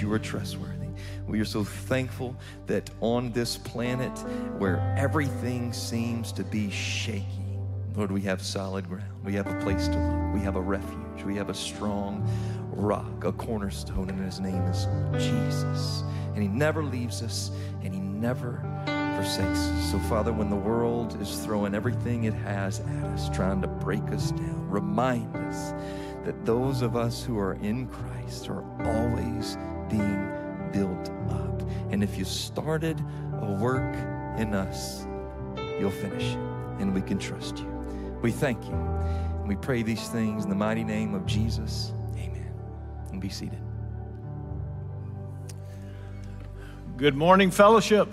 You 0.00 0.12
are 0.12 0.18
trustworthy. 0.18 0.88
We 1.26 1.40
are 1.40 1.44
so 1.44 1.64
thankful 1.64 2.36
that 2.66 2.90
on 3.00 3.32
this 3.32 3.56
planet 3.56 4.16
where 4.58 4.94
everything 4.96 5.72
seems 5.72 6.32
to 6.32 6.44
be 6.44 6.70
shaky, 6.70 7.26
Lord, 7.94 8.10
we 8.12 8.20
have 8.22 8.42
solid 8.42 8.88
ground. 8.88 9.24
We 9.24 9.34
have 9.34 9.46
a 9.46 9.60
place 9.60 9.88
to 9.88 9.96
look. 9.96 10.34
We 10.34 10.40
have 10.40 10.56
a 10.56 10.60
refuge. 10.60 11.24
We 11.24 11.36
have 11.36 11.50
a 11.50 11.54
strong 11.54 12.26
rock, 12.70 13.24
a 13.24 13.32
cornerstone, 13.32 14.08
and 14.08 14.24
his 14.24 14.40
name 14.40 14.62
is 14.62 14.86
Jesus. 15.22 16.04
And 16.34 16.42
he 16.42 16.48
never 16.48 16.84
leaves 16.84 17.22
us, 17.22 17.50
and 17.82 17.92
he 17.92 18.00
never 18.00 18.62
forsakes 19.16 19.58
us. 19.58 19.90
So, 19.90 19.98
Father, 20.00 20.32
when 20.32 20.48
the 20.48 20.56
world 20.56 21.20
is 21.20 21.40
throwing 21.40 21.74
everything 21.74 22.24
it 22.24 22.34
has 22.34 22.80
at 22.80 23.04
us, 23.06 23.28
trying 23.30 23.60
to 23.62 23.68
break 23.68 24.04
us 24.12 24.30
down, 24.30 24.70
remind 24.70 25.34
us 25.36 25.72
that 26.24 26.44
those 26.46 26.82
of 26.82 26.94
us 26.94 27.24
who 27.24 27.38
are 27.38 27.54
in 27.54 27.88
Christ 27.88 28.48
are 28.48 28.62
always 28.84 29.56
being 29.88 30.70
built 30.72 31.10
up. 31.30 31.62
And 31.90 32.02
if 32.02 32.18
you 32.18 32.24
started 32.24 33.00
a 33.40 33.52
work 33.52 33.94
in 34.38 34.54
us, 34.54 35.06
you'll 35.80 35.90
finish 35.90 36.24
it, 36.24 36.38
and 36.80 36.94
we 36.94 37.00
can 37.00 37.18
trust 37.18 37.58
you. 37.58 37.66
We 38.22 38.32
thank 38.32 38.64
you. 38.64 38.72
And 38.74 39.48
we 39.48 39.56
pray 39.56 39.82
these 39.82 40.08
things 40.08 40.44
in 40.44 40.50
the 40.50 40.56
mighty 40.56 40.84
name 40.84 41.14
of 41.14 41.26
Jesus. 41.26 41.92
Amen. 42.16 42.52
And 43.10 43.20
be 43.20 43.28
seated. 43.28 43.60
Good 46.96 47.14
morning, 47.14 47.50
fellowship. 47.50 48.08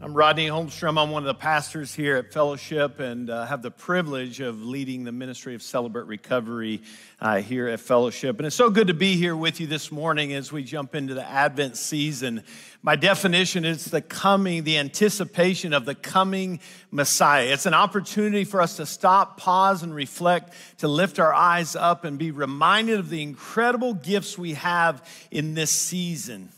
I'm 0.00 0.14
Rodney 0.14 0.46
Holmstrom. 0.46 0.96
I'm 0.96 1.10
one 1.10 1.24
of 1.24 1.26
the 1.26 1.34
pastors 1.34 1.92
here 1.92 2.18
at 2.18 2.32
Fellowship 2.32 3.00
and 3.00 3.28
uh, 3.28 3.46
have 3.46 3.62
the 3.62 3.72
privilege 3.72 4.38
of 4.38 4.62
leading 4.62 5.02
the 5.02 5.10
ministry 5.10 5.56
of 5.56 5.62
Celebrate 5.62 6.06
Recovery 6.06 6.82
uh, 7.20 7.38
here 7.38 7.66
at 7.66 7.80
Fellowship. 7.80 8.38
And 8.38 8.46
it's 8.46 8.54
so 8.54 8.70
good 8.70 8.86
to 8.86 8.94
be 8.94 9.16
here 9.16 9.34
with 9.34 9.58
you 9.58 9.66
this 9.66 9.90
morning 9.90 10.34
as 10.34 10.52
we 10.52 10.62
jump 10.62 10.94
into 10.94 11.14
the 11.14 11.28
Advent 11.28 11.76
season. 11.76 12.44
My 12.80 12.94
definition 12.94 13.64
it's 13.64 13.86
the 13.86 14.00
coming, 14.00 14.62
the 14.62 14.78
anticipation 14.78 15.72
of 15.72 15.84
the 15.84 15.96
coming 15.96 16.60
Messiah. 16.92 17.46
It's 17.46 17.66
an 17.66 17.74
opportunity 17.74 18.44
for 18.44 18.62
us 18.62 18.76
to 18.76 18.86
stop, 18.86 19.36
pause, 19.36 19.82
and 19.82 19.92
reflect, 19.92 20.54
to 20.78 20.86
lift 20.86 21.18
our 21.18 21.34
eyes 21.34 21.74
up 21.74 22.04
and 22.04 22.20
be 22.20 22.30
reminded 22.30 23.00
of 23.00 23.10
the 23.10 23.24
incredible 23.24 23.94
gifts 23.94 24.38
we 24.38 24.54
have 24.54 25.04
in 25.32 25.54
this 25.54 25.72
season. 25.72 26.50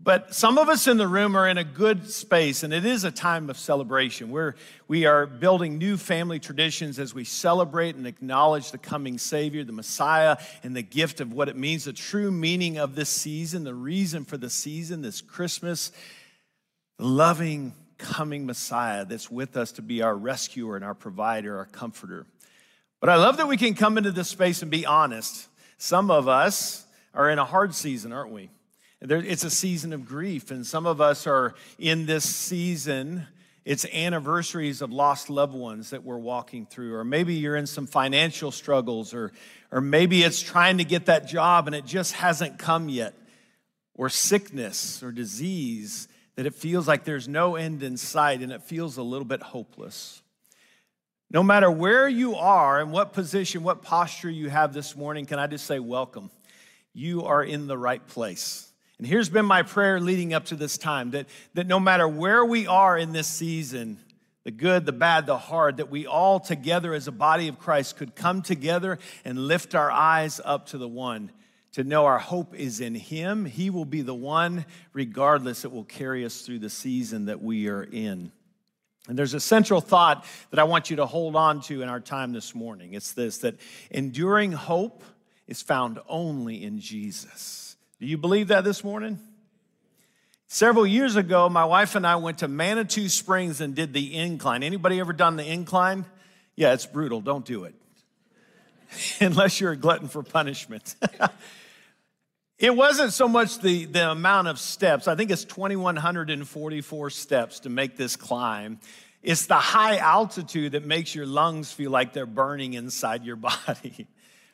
But 0.00 0.32
some 0.32 0.58
of 0.58 0.68
us 0.68 0.86
in 0.86 0.96
the 0.96 1.08
room 1.08 1.36
are 1.36 1.48
in 1.48 1.58
a 1.58 1.64
good 1.64 2.08
space, 2.08 2.62
and 2.62 2.72
it 2.72 2.84
is 2.84 3.02
a 3.02 3.10
time 3.10 3.50
of 3.50 3.58
celebration. 3.58 4.30
We're, 4.30 4.54
we 4.86 5.06
are 5.06 5.26
building 5.26 5.76
new 5.76 5.96
family 5.96 6.38
traditions 6.38 7.00
as 7.00 7.14
we 7.14 7.24
celebrate 7.24 7.96
and 7.96 8.06
acknowledge 8.06 8.70
the 8.70 8.78
coming 8.78 9.18
Savior, 9.18 9.64
the 9.64 9.72
Messiah, 9.72 10.36
and 10.62 10.76
the 10.76 10.82
gift 10.82 11.20
of 11.20 11.32
what 11.32 11.48
it 11.48 11.56
means, 11.56 11.84
the 11.84 11.92
true 11.92 12.30
meaning 12.30 12.78
of 12.78 12.94
this 12.94 13.08
season, 13.08 13.64
the 13.64 13.74
reason 13.74 14.24
for 14.24 14.36
the 14.36 14.48
season, 14.48 15.02
this 15.02 15.20
Christmas, 15.20 15.90
loving, 17.00 17.74
coming 17.98 18.46
Messiah 18.46 19.04
that's 19.04 19.28
with 19.28 19.56
us 19.56 19.72
to 19.72 19.82
be 19.82 20.02
our 20.02 20.16
rescuer 20.16 20.76
and 20.76 20.84
our 20.84 20.94
provider, 20.94 21.58
our 21.58 21.66
comforter. 21.66 22.24
But 23.00 23.10
I 23.10 23.16
love 23.16 23.36
that 23.38 23.48
we 23.48 23.56
can 23.56 23.74
come 23.74 23.98
into 23.98 24.12
this 24.12 24.28
space 24.28 24.62
and 24.62 24.70
be 24.70 24.86
honest. 24.86 25.48
Some 25.76 26.10
of 26.12 26.28
us 26.28 26.86
are 27.14 27.28
in 27.28 27.40
a 27.40 27.44
hard 27.44 27.74
season, 27.74 28.12
aren't 28.12 28.30
we? 28.30 28.50
There, 29.00 29.18
it's 29.18 29.44
a 29.44 29.50
season 29.50 29.92
of 29.92 30.06
grief, 30.06 30.50
and 30.50 30.66
some 30.66 30.84
of 30.84 31.00
us 31.00 31.28
are 31.28 31.54
in 31.78 32.06
this 32.06 32.24
season. 32.24 33.28
It's 33.64 33.84
anniversaries 33.84 34.82
of 34.82 34.90
lost 34.90 35.30
loved 35.30 35.54
ones 35.54 35.90
that 35.90 36.02
we're 36.02 36.18
walking 36.18 36.66
through, 36.66 36.94
or 36.94 37.04
maybe 37.04 37.34
you're 37.34 37.54
in 37.54 37.68
some 37.68 37.86
financial 37.86 38.50
struggles, 38.50 39.14
or, 39.14 39.30
or 39.70 39.80
maybe 39.80 40.24
it's 40.24 40.40
trying 40.40 40.78
to 40.78 40.84
get 40.84 41.06
that 41.06 41.28
job 41.28 41.68
and 41.68 41.76
it 41.76 41.86
just 41.86 42.14
hasn't 42.14 42.58
come 42.58 42.88
yet, 42.88 43.14
or 43.94 44.08
sickness 44.08 45.00
or 45.00 45.12
disease 45.12 46.08
that 46.34 46.46
it 46.46 46.54
feels 46.54 46.88
like 46.88 47.04
there's 47.04 47.28
no 47.28 47.54
end 47.54 47.84
in 47.84 47.96
sight 47.96 48.40
and 48.40 48.50
it 48.50 48.64
feels 48.64 48.96
a 48.96 49.02
little 49.02 49.24
bit 49.24 49.42
hopeless. 49.42 50.22
No 51.30 51.44
matter 51.44 51.70
where 51.70 52.08
you 52.08 52.34
are 52.34 52.80
and 52.80 52.90
what 52.90 53.12
position, 53.12 53.62
what 53.62 53.82
posture 53.82 54.30
you 54.30 54.48
have 54.48 54.72
this 54.72 54.96
morning, 54.96 55.24
can 55.24 55.38
I 55.38 55.46
just 55.46 55.66
say, 55.66 55.78
welcome? 55.78 56.32
You 56.94 57.26
are 57.26 57.44
in 57.44 57.68
the 57.68 57.78
right 57.78 58.04
place. 58.04 58.67
And 58.98 59.06
here's 59.06 59.28
been 59.28 59.46
my 59.46 59.62
prayer 59.62 60.00
leading 60.00 60.34
up 60.34 60.46
to 60.46 60.56
this 60.56 60.76
time 60.76 61.12
that, 61.12 61.26
that 61.54 61.66
no 61.66 61.78
matter 61.78 62.08
where 62.08 62.44
we 62.44 62.66
are 62.66 62.98
in 62.98 63.12
this 63.12 63.28
season, 63.28 63.98
the 64.42 64.50
good, 64.50 64.86
the 64.86 64.92
bad, 64.92 65.26
the 65.26 65.38
hard, 65.38 65.76
that 65.76 65.90
we 65.90 66.06
all 66.06 66.40
together 66.40 66.94
as 66.94 67.06
a 67.06 67.12
body 67.12 67.48
of 67.48 67.58
Christ 67.58 67.96
could 67.96 68.16
come 68.16 68.42
together 68.42 68.98
and 69.24 69.38
lift 69.38 69.74
our 69.74 69.90
eyes 69.90 70.40
up 70.44 70.66
to 70.66 70.78
the 70.78 70.88
one, 70.88 71.30
to 71.72 71.84
know 71.84 72.06
our 72.06 72.18
hope 72.18 72.56
is 72.56 72.80
in 72.80 72.94
Him. 72.94 73.44
He 73.44 73.70
will 73.70 73.84
be 73.84 74.02
the 74.02 74.14
one, 74.14 74.64
regardless, 74.92 75.62
that 75.62 75.70
will 75.70 75.84
carry 75.84 76.24
us 76.24 76.40
through 76.40 76.58
the 76.58 76.70
season 76.70 77.26
that 77.26 77.40
we 77.40 77.68
are 77.68 77.84
in. 77.84 78.32
And 79.06 79.18
there's 79.18 79.34
a 79.34 79.40
central 79.40 79.80
thought 79.80 80.26
that 80.50 80.58
I 80.58 80.64
want 80.64 80.90
you 80.90 80.96
to 80.96 81.06
hold 81.06 81.36
on 81.36 81.60
to 81.62 81.82
in 81.82 81.88
our 81.88 82.00
time 82.00 82.32
this 82.32 82.54
morning. 82.54 82.94
It's 82.94 83.12
this 83.12 83.38
that 83.38 83.56
enduring 83.90 84.52
hope 84.52 85.04
is 85.46 85.62
found 85.62 86.00
only 86.08 86.64
in 86.64 86.80
Jesus. 86.80 87.67
Do 88.00 88.06
you 88.06 88.16
believe 88.16 88.48
that 88.48 88.62
this 88.62 88.84
morning? 88.84 89.18
Several 90.46 90.86
years 90.86 91.16
ago, 91.16 91.48
my 91.48 91.64
wife 91.64 91.96
and 91.96 92.06
I 92.06 92.16
went 92.16 92.38
to 92.38 92.48
Manitou 92.48 93.08
Springs 93.08 93.60
and 93.60 93.74
did 93.74 93.92
the 93.92 94.14
incline. 94.14 94.62
Anybody 94.62 95.00
ever 95.00 95.12
done 95.12 95.36
the 95.36 95.44
incline? 95.44 96.06
Yeah, 96.54 96.74
it's 96.74 96.86
brutal. 96.86 97.20
Don't 97.20 97.44
do 97.44 97.64
it. 97.64 97.74
Unless 99.20 99.60
you're 99.60 99.72
a 99.72 99.76
glutton 99.76 100.06
for 100.06 100.22
punishment. 100.22 100.94
it 102.58 102.74
wasn't 102.74 103.12
so 103.12 103.26
much 103.26 103.58
the, 103.58 103.86
the 103.86 104.12
amount 104.12 104.46
of 104.46 104.60
steps. 104.60 105.08
I 105.08 105.16
think 105.16 105.32
it's 105.32 105.44
2,144 105.44 107.10
steps 107.10 107.60
to 107.60 107.68
make 107.68 107.96
this 107.96 108.14
climb. 108.14 108.78
It's 109.24 109.46
the 109.46 109.56
high 109.56 109.98
altitude 109.98 110.72
that 110.72 110.86
makes 110.86 111.16
your 111.16 111.26
lungs 111.26 111.72
feel 111.72 111.90
like 111.90 112.12
they're 112.12 112.26
burning 112.26 112.74
inside 112.74 113.24
your 113.24 113.36
body. 113.66 114.06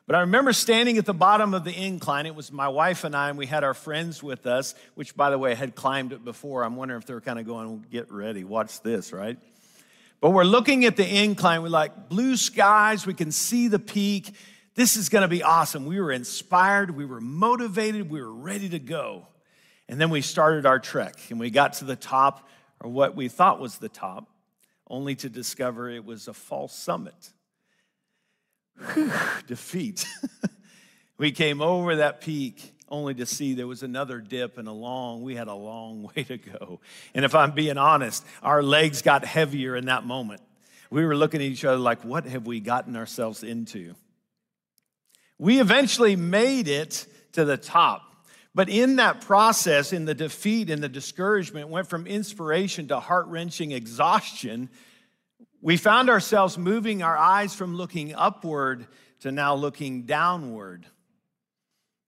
But 0.06 0.16
I 0.16 0.20
remember 0.20 0.52
standing 0.52 0.98
at 0.98 1.06
the 1.06 1.14
bottom 1.14 1.54
of 1.54 1.64
the 1.64 1.72
incline. 1.72 2.26
It 2.26 2.34
was 2.34 2.52
my 2.52 2.68
wife 2.68 3.04
and 3.04 3.16
I, 3.16 3.30
and 3.30 3.38
we 3.38 3.46
had 3.46 3.64
our 3.64 3.72
friends 3.72 4.22
with 4.22 4.46
us, 4.46 4.74
which, 4.94 5.16
by 5.16 5.30
the 5.30 5.38
way, 5.38 5.54
had 5.54 5.74
climbed 5.74 6.12
it 6.12 6.24
before. 6.24 6.62
I'm 6.62 6.76
wondering 6.76 7.00
if 7.00 7.06
they 7.06 7.14
were 7.14 7.22
kind 7.22 7.38
of 7.38 7.46
going, 7.46 7.86
get 7.90 8.12
ready, 8.12 8.44
watch 8.44 8.82
this, 8.82 9.12
right? 9.14 9.38
But 10.20 10.30
we're 10.30 10.44
looking 10.44 10.84
at 10.84 10.96
the 10.96 11.22
incline. 11.22 11.62
We're 11.62 11.68
like, 11.68 12.08
blue 12.10 12.36
skies, 12.36 13.06
we 13.06 13.14
can 13.14 13.32
see 13.32 13.68
the 13.68 13.78
peak. 13.78 14.34
This 14.74 14.96
is 14.96 15.08
going 15.08 15.22
to 15.22 15.28
be 15.28 15.42
awesome. 15.42 15.86
We 15.86 16.00
were 16.00 16.12
inspired, 16.12 16.90
we 16.90 17.06
were 17.06 17.20
motivated, 17.20 18.10
we 18.10 18.20
were 18.20 18.32
ready 18.32 18.68
to 18.70 18.78
go. 18.78 19.26
And 19.88 20.00
then 20.00 20.10
we 20.10 20.20
started 20.20 20.66
our 20.66 20.78
trek, 20.78 21.16
and 21.30 21.38
we 21.38 21.50
got 21.50 21.74
to 21.74 21.84
the 21.84 21.96
top, 21.96 22.48
or 22.80 22.90
what 22.90 23.14
we 23.14 23.28
thought 23.28 23.60
was 23.60 23.78
the 23.78 23.88
top, 23.88 24.28
only 24.88 25.14
to 25.16 25.30
discover 25.30 25.88
it 25.88 26.04
was 26.04 26.28
a 26.28 26.34
false 26.34 26.74
summit. 26.74 27.32
defeat. 29.46 30.06
we 31.18 31.32
came 31.32 31.60
over 31.60 31.96
that 31.96 32.20
peak 32.20 32.74
only 32.88 33.14
to 33.14 33.26
see 33.26 33.54
there 33.54 33.66
was 33.66 33.82
another 33.82 34.20
dip 34.20 34.58
and 34.58 34.68
a 34.68 34.72
long, 34.72 35.22
we 35.22 35.34
had 35.34 35.48
a 35.48 35.54
long 35.54 36.10
way 36.16 36.22
to 36.24 36.36
go. 36.36 36.80
And 37.14 37.24
if 37.24 37.34
I'm 37.34 37.52
being 37.52 37.78
honest, 37.78 38.24
our 38.42 38.62
legs 38.62 39.02
got 39.02 39.24
heavier 39.24 39.76
in 39.76 39.86
that 39.86 40.04
moment. 40.04 40.42
We 40.90 41.04
were 41.04 41.16
looking 41.16 41.40
at 41.40 41.46
each 41.46 41.64
other 41.64 41.78
like, 41.78 42.04
what 42.04 42.24
have 42.26 42.46
we 42.46 42.60
gotten 42.60 42.94
ourselves 42.94 43.42
into? 43.42 43.94
We 45.38 45.60
eventually 45.60 46.14
made 46.14 46.68
it 46.68 47.06
to 47.32 47.44
the 47.44 47.56
top. 47.56 48.02
But 48.54 48.68
in 48.68 48.96
that 48.96 49.22
process, 49.22 49.92
in 49.92 50.04
the 50.04 50.14
defeat 50.14 50.70
and 50.70 50.80
the 50.80 50.88
discouragement, 50.88 51.70
went 51.70 51.88
from 51.88 52.06
inspiration 52.06 52.86
to 52.88 53.00
heart 53.00 53.26
wrenching 53.26 53.72
exhaustion 53.72 54.70
we 55.64 55.78
found 55.78 56.10
ourselves 56.10 56.58
moving 56.58 57.02
our 57.02 57.16
eyes 57.16 57.54
from 57.54 57.74
looking 57.74 58.14
upward 58.14 58.86
to 59.20 59.32
now 59.32 59.54
looking 59.54 60.02
downward. 60.02 60.84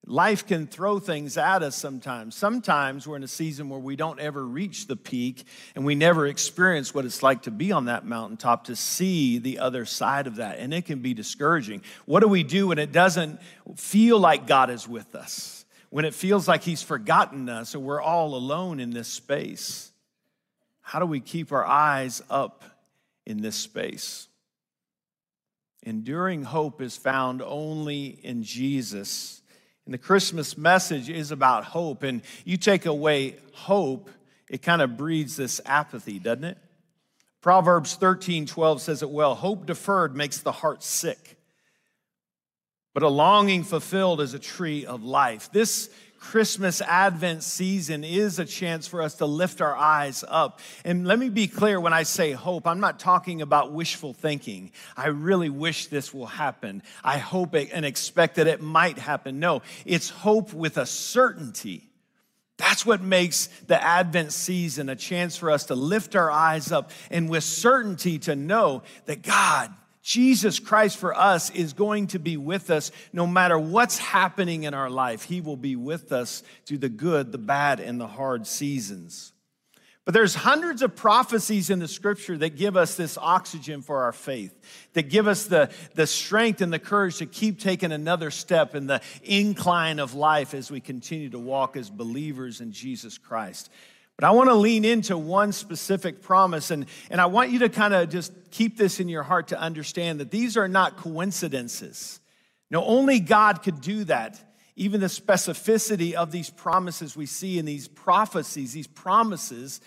Life 0.05 0.47
can 0.47 0.67
throw 0.67 0.99
things 0.99 1.39
at 1.39 1.63
us 1.63 1.75
sometimes. 1.75 2.35
Sometimes 2.35 3.07
we're 3.09 3.17
in 3.17 3.23
a 3.23 3.29
season 3.29 3.71
where 3.71 3.81
we 3.81 3.97
don't 3.97 4.21
ever 4.21 4.45
reach 4.45 4.89
the 4.89 4.95
peak 4.95 5.45
and 5.75 5.87
we 5.87 5.95
never 5.95 6.27
experience 6.27 6.95
what 6.95 7.07
it's 7.07 7.23
like 7.23 7.43
to 7.43 7.51
be 7.51 7.73
on 7.73 7.87
that 7.87 8.05
mountaintop, 8.05 8.65
to 8.65 8.77
see 8.77 9.39
the 9.39 9.59
other 9.59 9.87
side 9.87 10.27
of 10.27 10.37
that. 10.37 10.59
And 10.59 10.75
it 10.75 10.85
can 10.85 10.99
be 10.99 11.15
discouraging. 11.15 11.81
What 12.05 12.21
do 12.21 12.29
we 12.29 12.43
do 12.43 12.69
when 12.69 12.79
it 12.79 12.93
doesn't 12.93 13.41
feel 13.77 14.19
like 14.19 14.47
God 14.47 14.69
is 14.69 14.87
with 14.87 15.15
us? 15.15 15.65
When 15.89 16.05
it 16.05 16.13
feels 16.13 16.47
like 16.47 16.63
He's 16.63 16.83
forgotten 16.83 17.49
us 17.49 17.75
or 17.75 17.81
we're 17.81 18.03
all 18.03 18.35
alone 18.35 18.81
in 18.81 18.91
this 18.91 19.09
space? 19.09 19.93
How 20.83 20.99
do 20.99 21.07
we 21.07 21.21
keep 21.21 21.53
our 21.53 21.65
eyes 21.65 22.21
up 22.29 22.63
in 23.27 23.43
this 23.43 23.57
space? 23.57 24.29
Enduring 25.83 26.45
hope 26.45 26.81
is 26.81 26.97
found 26.97 27.43
only 27.43 28.07
in 28.23 28.43
Jesus. 28.43 29.43
And 29.85 29.95
the 29.95 29.99
Christmas 29.99 30.59
message 30.59 31.09
is 31.09 31.31
about 31.31 31.65
hope. 31.65 32.03
And 32.03 32.23
you 32.45 32.57
take 32.57 32.87
away 32.87 33.37
hope, 33.53 34.11
it 34.51 34.63
kind 34.63 34.83
of 34.83 34.97
breeds 34.97 35.37
this 35.37 35.61
apathy, 35.65 36.19
doesn't 36.19 36.45
it? 36.45 36.59
Proverbs 37.41 37.95
13 37.95 38.47
12 38.47 38.83
says 38.83 39.03
it 39.05 39.11
well 39.11 39.37
Hope 39.37 39.67
deferred 39.67 40.17
makes 40.17 40.39
the 40.39 40.51
heart 40.51 40.83
sick, 40.83 41.39
but 42.93 43.05
a 43.05 43.09
longing 43.09 43.63
fulfilled 43.63 44.21
is 44.21 44.35
a 44.35 44.39
tree 44.41 44.85
of 44.85 45.05
life. 45.05 45.53
This 45.53 45.89
Christmas 46.19 46.81
Advent 46.81 47.43
season 47.43 48.05
is 48.05 48.39
a 48.39 48.45
chance 48.45 48.87
for 48.87 49.03
us 49.03 49.15
to 49.17 49.27
lift 49.27 49.61
our 49.61 49.77
eyes 49.77 50.25
up. 50.27 50.61
And 50.85 51.07
let 51.07 51.19
me 51.19 51.29
be 51.29 51.47
clear 51.47 51.81
when 51.81 51.93
I 51.93 52.03
say 52.03 52.33
hope, 52.33 52.67
I'm 52.67 52.81
not 52.81 52.99
talking 52.99 53.43
about 53.43 53.73
wishful 53.73 54.13
thinking. 54.13 54.73
I 54.97 55.09
really 55.09 55.51
wish 55.51 55.87
this 55.87 56.13
will 56.13 56.27
happen. 56.27 56.83
I 57.05 57.19
hope 57.19 57.55
and 57.55 57.85
expect 57.85 58.37
that 58.37 58.47
it 58.47 58.61
might 58.61 58.99
happen. 58.99 59.41
No, 59.41 59.63
it's 59.85 60.11
hope 60.11 60.53
with 60.53 60.79
a 60.79 60.87
certainty. 60.87 61.91
That's 62.57 62.87
what 62.87 63.03
makes 63.03 63.49
the 63.67 63.83
Advent 63.83 64.33
season 64.33 64.89
a 64.89 64.97
chance 64.97 65.37
for 65.37 65.51
us 65.51 65.65
to 65.67 65.75
lift 65.75 66.17
our 66.17 66.31
eyes 66.31 66.73
up 66.73 66.91
and 67.11 67.29
with 67.29 67.45
certainty 67.45 68.19
to 68.21 68.35
know 68.35 68.83
that 69.05 69.23
God 69.23 69.73
Jesus 70.07 70.61
Christ 70.61 70.99
for 70.99 71.19
us 71.19 71.51
is 71.51 71.73
going 71.73 72.07
to 72.09 72.21
be 72.21 72.37
with 72.37 72.71
us 72.71 72.93
no 73.13 73.27
matter 73.27 73.59
what's 73.59 73.99
happening 73.99 74.63
in 74.63 74.73
our 74.73 74.89
life. 74.89 75.25
He 75.25 75.41
will 75.41 75.57
be 75.57 75.75
with 75.75 76.13
us 76.13 76.45
through 76.65 76.79
the 76.79 76.89
good, 76.89 77.33
the 77.33 77.39
bad, 77.39 77.81
and 77.81 78.01
the 78.01 78.07
hard 78.07 78.47
seasons. 78.47 79.33
But 80.05 80.15
there's 80.15 80.37
hundreds 80.37 80.83
of 80.83 80.95
prophecies 80.95 81.71
in 81.71 81.81
the 81.81 81.89
scripture 81.89 82.39
that 82.39 82.51
give 82.51 82.77
us 82.77 82.95
this 82.95 83.19
oxygen 83.19 83.83
for 83.83 84.05
our 84.05 84.13
faith, 84.13 84.55
that 84.93 85.11
give 85.11 85.27
us 85.27 85.47
the, 85.47 85.71
the 85.97 86.07
strength 86.07 86.61
and 86.61 86.73
the 86.73 86.79
courage 86.79 87.17
to 87.17 87.27
keep 87.27 87.59
taking 87.59 87.91
another 87.91 88.31
step 88.31 88.77
in 88.77 88.87
the 88.87 89.01
incline 89.25 89.99
of 89.99 90.15
life 90.15 90.55
as 90.55 90.71
we 90.71 90.81
continue 90.81 91.31
to 91.31 91.41
walk 91.41 91.77
as 91.77 91.91
believers 91.91 92.61
in 92.61 92.71
Jesus 92.71 93.19
Christ. 93.19 93.73
But 94.17 94.27
I 94.27 94.31
want 94.31 94.49
to 94.49 94.55
lean 94.55 94.85
into 94.87 95.19
one 95.19 95.53
specific 95.53 96.23
promise, 96.23 96.71
and, 96.71 96.87
and 97.11 97.21
I 97.21 97.27
want 97.27 97.51
you 97.51 97.59
to 97.61 97.69
kind 97.69 97.93
of 97.93 98.09
just 98.09 98.33
keep 98.51 98.79
this 98.79 98.99
in 98.99 99.09
your 99.11 99.23
heart 99.23 99.49
to 99.49 99.61
understand 99.61 100.21
that 100.21 100.31
these 100.31 100.57
are 100.57 100.69
not 100.69 100.97
coincidences. 100.97 102.21
No, 102.71 102.83
only 102.85 103.21
God 103.21 103.63
could 103.63 103.81
do 103.83 104.05
that. 104.05 104.41
Even 104.75 105.01
the 105.01 105.07
specificity 105.07 106.15
of 106.15 106.31
these 106.31 106.51
promises 106.51 107.17
we 107.17 107.27
see 107.27 107.59
in 107.59 107.67
these 107.67 107.89
prophecies, 107.89 108.73
these 108.73 108.87
promises, 108.87 109.83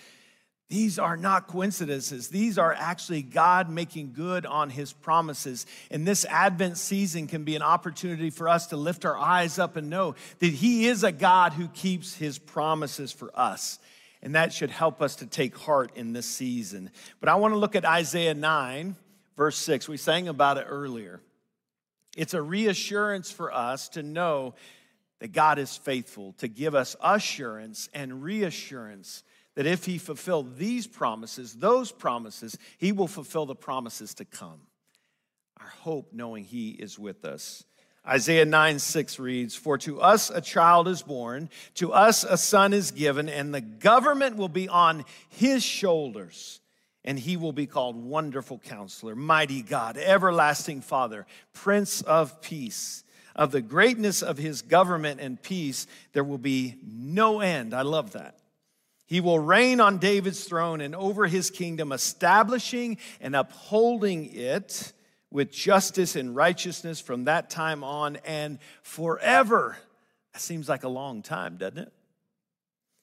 these 0.68 1.00
are 1.00 1.16
not 1.16 1.48
coincidences. 1.48 2.28
These 2.28 2.56
are 2.56 2.72
actually 2.72 3.22
God 3.22 3.68
making 3.68 4.12
good 4.12 4.46
on 4.46 4.70
his 4.70 4.92
promises. 4.92 5.66
And 5.90 6.06
this 6.06 6.24
Advent 6.24 6.78
season 6.78 7.26
can 7.26 7.42
be 7.42 7.56
an 7.56 7.62
opportunity 7.62 8.30
for 8.30 8.48
us 8.48 8.68
to 8.68 8.76
lift 8.76 9.04
our 9.04 9.18
eyes 9.18 9.58
up 9.58 9.74
and 9.76 9.90
know 9.90 10.14
that 10.38 10.52
he 10.52 10.86
is 10.86 11.02
a 11.02 11.10
God 11.10 11.52
who 11.52 11.66
keeps 11.68 12.14
his 12.14 12.38
promises 12.38 13.10
for 13.10 13.32
us 13.34 13.80
and 14.22 14.34
that 14.34 14.52
should 14.52 14.70
help 14.70 15.00
us 15.00 15.16
to 15.16 15.26
take 15.26 15.56
heart 15.56 15.92
in 15.96 16.12
this 16.12 16.26
season. 16.26 16.90
But 17.20 17.28
I 17.28 17.36
want 17.36 17.54
to 17.54 17.58
look 17.58 17.74
at 17.74 17.84
Isaiah 17.84 18.34
9, 18.34 18.96
verse 19.36 19.56
6. 19.58 19.88
We 19.88 19.96
sang 19.96 20.28
about 20.28 20.58
it 20.58 20.66
earlier. 20.68 21.20
It's 22.16 22.34
a 22.34 22.42
reassurance 22.42 23.30
for 23.30 23.52
us 23.52 23.88
to 23.90 24.02
know 24.02 24.54
that 25.20 25.32
God 25.32 25.58
is 25.58 25.76
faithful, 25.76 26.34
to 26.38 26.48
give 26.48 26.74
us 26.74 26.96
assurance 27.02 27.88
and 27.94 28.22
reassurance 28.22 29.22
that 29.54 29.66
if 29.66 29.84
He 29.84 29.98
fulfilled 29.98 30.56
these 30.56 30.86
promises, 30.86 31.54
those 31.54 31.92
promises, 31.92 32.56
He 32.78 32.92
will 32.92 33.06
fulfill 33.06 33.46
the 33.46 33.54
promises 33.54 34.14
to 34.14 34.24
come. 34.24 34.60
Our 35.58 35.66
hope 35.66 36.12
knowing 36.12 36.44
He 36.44 36.70
is 36.70 36.98
with 36.98 37.24
us. 37.24 37.64
Isaiah 38.06 38.46
9 38.46 38.78
6 38.78 39.18
reads, 39.18 39.54
For 39.54 39.76
to 39.78 40.00
us 40.00 40.30
a 40.30 40.40
child 40.40 40.88
is 40.88 41.02
born, 41.02 41.50
to 41.74 41.92
us 41.92 42.24
a 42.24 42.36
son 42.36 42.72
is 42.72 42.90
given, 42.90 43.28
and 43.28 43.54
the 43.54 43.60
government 43.60 44.36
will 44.36 44.48
be 44.48 44.68
on 44.68 45.04
his 45.28 45.62
shoulders. 45.62 46.60
And 47.02 47.18
he 47.18 47.38
will 47.38 47.52
be 47.52 47.66
called 47.66 47.96
Wonderful 47.96 48.58
Counselor, 48.58 49.14
Mighty 49.14 49.62
God, 49.62 49.96
Everlasting 49.96 50.82
Father, 50.82 51.26
Prince 51.54 52.02
of 52.02 52.42
Peace. 52.42 53.04
Of 53.34 53.52
the 53.52 53.62
greatness 53.62 54.22
of 54.22 54.36
his 54.36 54.60
government 54.60 55.20
and 55.20 55.40
peace, 55.40 55.86
there 56.12 56.24
will 56.24 56.38
be 56.38 56.76
no 56.84 57.40
end. 57.40 57.72
I 57.72 57.82
love 57.82 58.12
that. 58.12 58.36
He 59.06 59.20
will 59.20 59.38
reign 59.38 59.80
on 59.80 59.98
David's 59.98 60.44
throne 60.44 60.80
and 60.80 60.94
over 60.94 61.26
his 61.26 61.50
kingdom, 61.50 61.90
establishing 61.90 62.98
and 63.20 63.34
upholding 63.34 64.34
it 64.34 64.92
with 65.30 65.52
justice 65.52 66.16
and 66.16 66.34
righteousness 66.34 67.00
from 67.00 67.24
that 67.24 67.50
time 67.50 67.84
on 67.84 68.16
and 68.24 68.58
forever. 68.82 69.76
That 70.32 70.40
seems 70.40 70.68
like 70.68 70.84
a 70.84 70.88
long 70.88 71.22
time, 71.22 71.56
doesn't 71.56 71.78
it? 71.78 71.92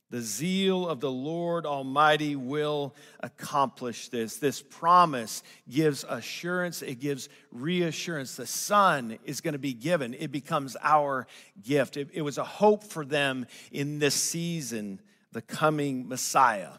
The 0.10 0.22
zeal 0.22 0.88
of 0.88 1.02
the 1.02 1.12
Lord 1.12 1.66
Almighty 1.66 2.38
will 2.38 2.96
accomplish 3.20 4.08
this. 4.08 4.38
This 4.38 4.62
promise 4.62 5.44
gives 5.70 6.06
assurance, 6.08 6.82
it 6.82 7.02
gives 7.02 7.28
reassurance. 7.52 8.38
The 8.38 8.48
Son 8.48 9.20
is 9.26 9.42
going 9.42 9.52
to 9.52 9.60
be 9.60 9.74
given, 9.74 10.14
it 10.14 10.32
becomes 10.32 10.78
our 10.82 11.28
gift. 11.62 11.98
It, 11.98 12.10
it 12.14 12.22
was 12.22 12.38
a 12.38 12.46
hope 12.46 12.86
for 12.86 13.04
them 13.04 13.48
in 13.72 14.00
this 14.00 14.16
season, 14.16 15.02
the 15.34 15.42
coming 15.42 16.08
Messiah. 16.08 16.72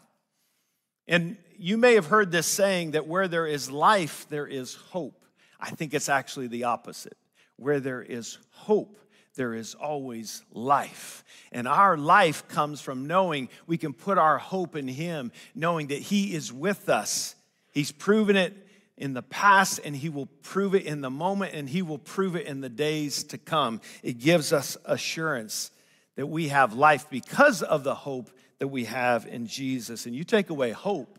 And 1.07 1.37
you 1.55 1.77
may 1.77 1.95
have 1.95 2.07
heard 2.07 2.31
this 2.31 2.47
saying 2.47 2.91
that 2.91 3.07
where 3.07 3.27
there 3.27 3.45
is 3.45 3.69
life, 3.69 4.25
there 4.29 4.47
is 4.47 4.73
hope. 4.73 5.18
I 5.59 5.71
think 5.71 5.93
it's 5.93 6.09
actually 6.09 6.47
the 6.47 6.65
opposite. 6.65 7.17
Where 7.57 7.79
there 7.79 8.01
is 8.01 8.37
hope, 8.51 8.99
there 9.35 9.53
is 9.53 9.75
always 9.75 10.43
life. 10.51 11.23
And 11.51 11.67
our 11.67 11.97
life 11.97 12.47
comes 12.47 12.81
from 12.81 13.07
knowing 13.07 13.49
we 13.67 13.77
can 13.77 13.93
put 13.93 14.17
our 14.17 14.37
hope 14.37 14.75
in 14.75 14.87
Him, 14.87 15.31
knowing 15.53 15.87
that 15.87 15.99
He 15.99 16.33
is 16.33 16.53
with 16.53 16.89
us. 16.89 17.35
He's 17.73 17.91
proven 17.91 18.35
it 18.35 18.55
in 18.97 19.13
the 19.13 19.21
past, 19.21 19.79
and 19.83 19.95
He 19.95 20.09
will 20.09 20.25
prove 20.25 20.75
it 20.75 20.85
in 20.85 21.01
the 21.01 21.09
moment, 21.09 21.53
and 21.53 21.69
He 21.69 21.81
will 21.81 21.97
prove 21.97 22.35
it 22.35 22.47
in 22.47 22.61
the 22.61 22.69
days 22.69 23.23
to 23.25 23.37
come. 23.37 23.81
It 24.03 24.19
gives 24.19 24.53
us 24.53 24.77
assurance 24.85 25.71
that 26.15 26.27
we 26.27 26.49
have 26.49 26.73
life 26.73 27.09
because 27.09 27.61
of 27.63 27.83
the 27.83 27.95
hope 27.95 28.29
that 28.59 28.67
we 28.67 28.85
have 28.85 29.25
in 29.25 29.47
Jesus. 29.47 30.05
And 30.05 30.13
you 30.13 30.23
take 30.23 30.49
away 30.49 30.71
hope, 30.71 31.17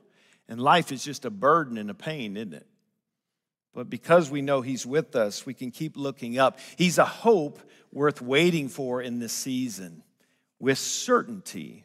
and 0.48 0.60
life 0.60 0.92
is 0.92 1.02
just 1.02 1.24
a 1.24 1.30
burden 1.30 1.78
and 1.78 1.90
a 1.90 1.94
pain, 1.94 2.36
isn't 2.36 2.54
it? 2.54 2.66
But 3.72 3.88
because 3.88 4.30
we 4.30 4.42
know 4.42 4.60
He's 4.60 4.84
with 4.84 5.14
us, 5.14 5.46
we 5.46 5.54
can 5.54 5.70
keep 5.70 5.96
looking 5.96 6.38
up. 6.38 6.58
He's 6.76 6.98
a 6.98 7.04
hope 7.04 7.60
worth 7.92 8.20
waiting 8.20 8.68
for 8.68 9.00
in 9.00 9.18
this 9.18 9.32
season 9.32 10.02
with 10.58 10.78
certainty. 10.78 11.84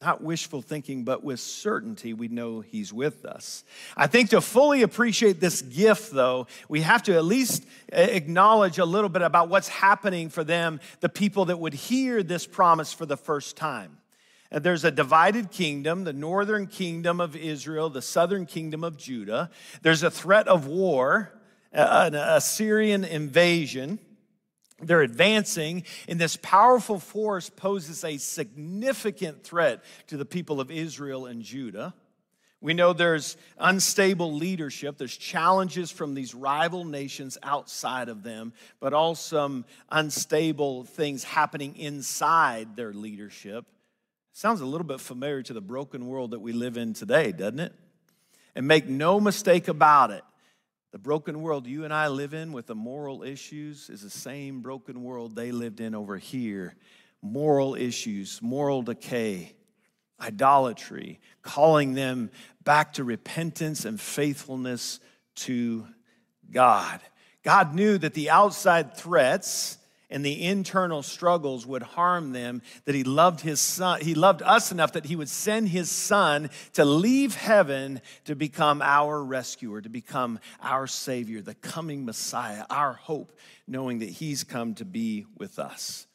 Not 0.00 0.22
wishful 0.22 0.62
thinking, 0.62 1.02
but 1.02 1.24
with 1.24 1.40
certainty, 1.40 2.12
we 2.14 2.28
know 2.28 2.60
He's 2.60 2.92
with 2.92 3.24
us. 3.24 3.64
I 3.96 4.06
think 4.06 4.30
to 4.30 4.40
fully 4.40 4.82
appreciate 4.82 5.40
this 5.40 5.60
gift, 5.60 6.12
though, 6.12 6.46
we 6.68 6.82
have 6.82 7.02
to 7.04 7.16
at 7.16 7.24
least 7.24 7.66
acknowledge 7.92 8.78
a 8.78 8.84
little 8.84 9.10
bit 9.10 9.22
about 9.22 9.48
what's 9.48 9.68
happening 9.68 10.28
for 10.28 10.44
them, 10.44 10.78
the 11.00 11.08
people 11.08 11.46
that 11.46 11.58
would 11.58 11.74
hear 11.74 12.22
this 12.22 12.46
promise 12.46 12.92
for 12.92 13.06
the 13.06 13.16
first 13.16 13.56
time. 13.56 13.97
Uh, 14.50 14.58
there's 14.58 14.84
a 14.84 14.90
divided 14.90 15.50
kingdom, 15.50 16.04
the 16.04 16.12
northern 16.12 16.66
kingdom 16.66 17.20
of 17.20 17.36
Israel, 17.36 17.90
the 17.90 18.02
southern 18.02 18.46
kingdom 18.46 18.82
of 18.82 18.96
Judah. 18.96 19.50
There's 19.82 20.02
a 20.02 20.10
threat 20.10 20.48
of 20.48 20.66
war, 20.66 21.32
uh, 21.74 22.04
an 22.06 22.14
Assyrian 22.14 23.04
invasion. 23.04 23.98
They're 24.80 25.02
advancing, 25.02 25.84
and 26.08 26.20
this 26.20 26.36
powerful 26.36 26.98
force 26.98 27.50
poses 27.50 28.04
a 28.04 28.16
significant 28.16 29.42
threat 29.42 29.82
to 30.06 30.16
the 30.16 30.24
people 30.24 30.60
of 30.60 30.70
Israel 30.70 31.26
and 31.26 31.42
Judah. 31.42 31.94
We 32.60 32.74
know 32.74 32.92
there's 32.92 33.36
unstable 33.58 34.34
leadership. 34.34 34.98
There's 34.98 35.16
challenges 35.16 35.92
from 35.92 36.14
these 36.14 36.34
rival 36.34 36.84
nations 36.84 37.38
outside 37.42 38.08
of 38.08 38.22
them, 38.22 38.52
but 38.80 38.92
also 38.92 39.36
some 39.36 39.64
unstable 39.90 40.84
things 40.84 41.22
happening 41.22 41.76
inside 41.76 42.74
their 42.74 42.92
leadership. 42.92 43.64
Sounds 44.38 44.60
a 44.60 44.66
little 44.66 44.86
bit 44.86 45.00
familiar 45.00 45.42
to 45.42 45.52
the 45.52 45.60
broken 45.60 46.06
world 46.06 46.30
that 46.30 46.38
we 46.38 46.52
live 46.52 46.76
in 46.76 46.92
today, 46.92 47.32
doesn't 47.32 47.58
it? 47.58 47.72
And 48.54 48.68
make 48.68 48.86
no 48.86 49.18
mistake 49.18 49.66
about 49.66 50.12
it, 50.12 50.22
The 50.92 50.98
broken 51.00 51.42
world 51.42 51.66
you 51.66 51.84
and 51.84 51.92
I 51.92 52.06
live 52.06 52.34
in 52.34 52.52
with 52.52 52.68
the 52.68 52.76
moral 52.76 53.24
issues 53.24 53.90
is 53.90 54.02
the 54.02 54.10
same 54.10 54.60
broken 54.60 55.02
world 55.02 55.34
they 55.34 55.50
lived 55.50 55.80
in 55.80 55.92
over 55.92 56.18
here. 56.18 56.76
Moral 57.20 57.74
issues, 57.74 58.40
moral 58.40 58.82
decay, 58.82 59.56
idolatry, 60.20 61.18
calling 61.42 61.94
them 61.94 62.30
back 62.62 62.92
to 62.92 63.02
repentance 63.02 63.84
and 63.84 64.00
faithfulness 64.00 65.00
to 65.34 65.84
God. 66.48 67.00
God 67.42 67.74
knew 67.74 67.98
that 67.98 68.14
the 68.14 68.30
outside 68.30 68.96
threats 68.96 69.77
and 70.10 70.24
the 70.24 70.42
internal 70.42 71.02
struggles 71.02 71.66
would 71.66 71.82
harm 71.82 72.32
them 72.32 72.62
that 72.84 72.94
he 72.94 73.04
loved 73.04 73.40
his 73.40 73.60
son 73.60 74.00
he 74.00 74.14
loved 74.14 74.42
us 74.42 74.72
enough 74.72 74.92
that 74.92 75.06
he 75.06 75.14
would 75.14 75.28
send 75.28 75.68
his 75.68 75.90
son 75.90 76.50
to 76.72 76.84
leave 76.84 77.34
heaven 77.36 78.00
to 78.24 78.34
become 78.34 78.82
our 78.82 79.22
rescuer 79.22 79.80
to 79.80 79.88
become 79.88 80.40
our 80.60 80.86
savior 80.86 81.40
the 81.40 81.54
coming 81.54 82.04
messiah 82.04 82.64
our 82.70 82.94
hope 82.94 83.38
knowing 83.66 84.00
that 84.00 84.08
he's 84.08 84.42
come 84.42 84.74
to 84.74 84.84
be 84.84 85.24
with 85.36 85.58
us 85.58 86.07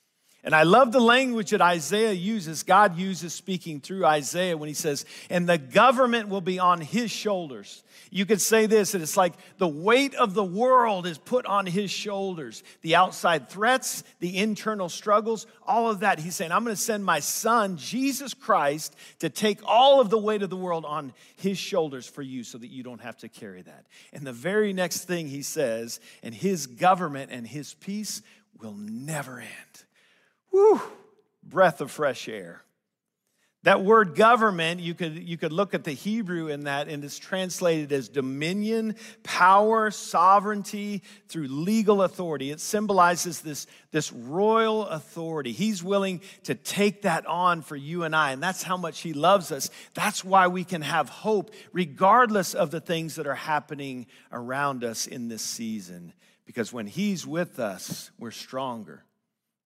and 0.43 0.53
I 0.53 0.63
love 0.63 0.91
the 0.91 0.99
language 0.99 1.51
that 1.51 1.61
Isaiah 1.61 2.11
uses. 2.11 2.63
God 2.63 2.97
uses 2.97 3.33
speaking 3.33 3.79
through 3.79 4.05
Isaiah 4.05 4.57
when 4.57 4.67
he 4.67 4.73
says, 4.73 5.05
and 5.29 5.47
the 5.47 5.57
government 5.57 6.27
will 6.27 6.41
be 6.41 6.59
on 6.59 6.81
his 6.81 7.11
shoulders. 7.11 7.81
You 8.11 8.25
could 8.25 8.41
say 8.41 8.65
this, 8.65 8.91
that 8.91 9.01
it's 9.01 9.15
like 9.15 9.35
the 9.57 9.69
weight 9.69 10.13
of 10.15 10.33
the 10.33 10.43
world 10.43 11.07
is 11.07 11.17
put 11.17 11.45
on 11.45 11.65
his 11.65 11.89
shoulders. 11.89 12.61
The 12.81 12.95
outside 12.95 13.47
threats, 13.47 14.03
the 14.19 14.37
internal 14.37 14.89
struggles, 14.89 15.47
all 15.65 15.89
of 15.89 16.01
that. 16.01 16.19
He's 16.19 16.35
saying, 16.35 16.51
I'm 16.51 16.65
going 16.65 16.75
to 16.75 16.81
send 16.81 17.05
my 17.05 17.21
son, 17.21 17.77
Jesus 17.77 18.33
Christ, 18.33 18.97
to 19.19 19.29
take 19.29 19.59
all 19.65 20.01
of 20.01 20.09
the 20.09 20.19
weight 20.19 20.43
of 20.43 20.49
the 20.49 20.57
world 20.57 20.83
on 20.83 21.13
his 21.37 21.57
shoulders 21.57 22.05
for 22.05 22.21
you 22.21 22.43
so 22.43 22.57
that 22.57 22.67
you 22.67 22.83
don't 22.83 23.01
have 23.01 23.17
to 23.19 23.29
carry 23.29 23.61
that. 23.61 23.85
And 24.11 24.27
the 24.27 24.33
very 24.33 24.73
next 24.73 25.05
thing 25.05 25.29
he 25.29 25.41
says, 25.41 26.01
and 26.21 26.35
his 26.35 26.67
government 26.67 27.31
and 27.31 27.47
his 27.47 27.73
peace 27.75 28.21
will 28.59 28.75
never 28.75 29.39
end. 29.39 29.85
Whew, 30.53 30.79
breath 31.43 31.81
of 31.81 31.89
fresh 31.89 32.29
air. 32.29 32.61
That 33.63 33.81
word 33.81 34.15
government, 34.15 34.81
you 34.81 34.93
could, 34.93 35.17
you 35.17 35.35
could 35.35 35.51
look 35.51 35.73
at 35.73 35.83
the 35.83 35.93
Hebrew 35.93 36.49
in 36.49 36.65
that, 36.65 36.89
and 36.89 37.03
it's 37.03 37.17
translated 37.17 37.91
as 37.91 38.07
dominion, 38.07 38.95
power, 39.23 39.89
sovereignty 39.89 41.01
through 41.27 41.47
legal 41.47 42.03
authority. 42.03 42.51
It 42.51 42.59
symbolizes 42.59 43.41
this, 43.41 43.65
this 43.89 44.11
royal 44.11 44.85
authority. 44.85 45.53
He's 45.53 45.81
willing 45.81 46.21
to 46.43 46.53
take 46.53 47.01
that 47.01 47.25
on 47.25 47.63
for 47.63 47.75
you 47.75 48.03
and 48.03 48.15
I, 48.15 48.33
and 48.33 48.43
that's 48.43 48.61
how 48.61 48.77
much 48.77 48.99
He 48.99 49.13
loves 49.13 49.51
us. 49.51 49.71
That's 49.95 50.23
why 50.23 50.49
we 50.49 50.65
can 50.65 50.83
have 50.83 51.09
hope, 51.09 51.51
regardless 51.71 52.53
of 52.53 52.69
the 52.69 52.81
things 52.81 53.15
that 53.15 53.25
are 53.25 53.33
happening 53.33 54.05
around 54.31 54.83
us 54.83 55.07
in 55.07 55.29
this 55.29 55.41
season. 55.41 56.13
Because 56.45 56.71
when 56.71 56.85
He's 56.85 57.25
with 57.25 57.59
us, 57.59 58.11
we're 58.19 58.29
stronger 58.29 59.03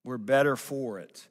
we're 0.08 0.18
better 0.18 0.56
for 0.56 1.00
it. 1.00 1.28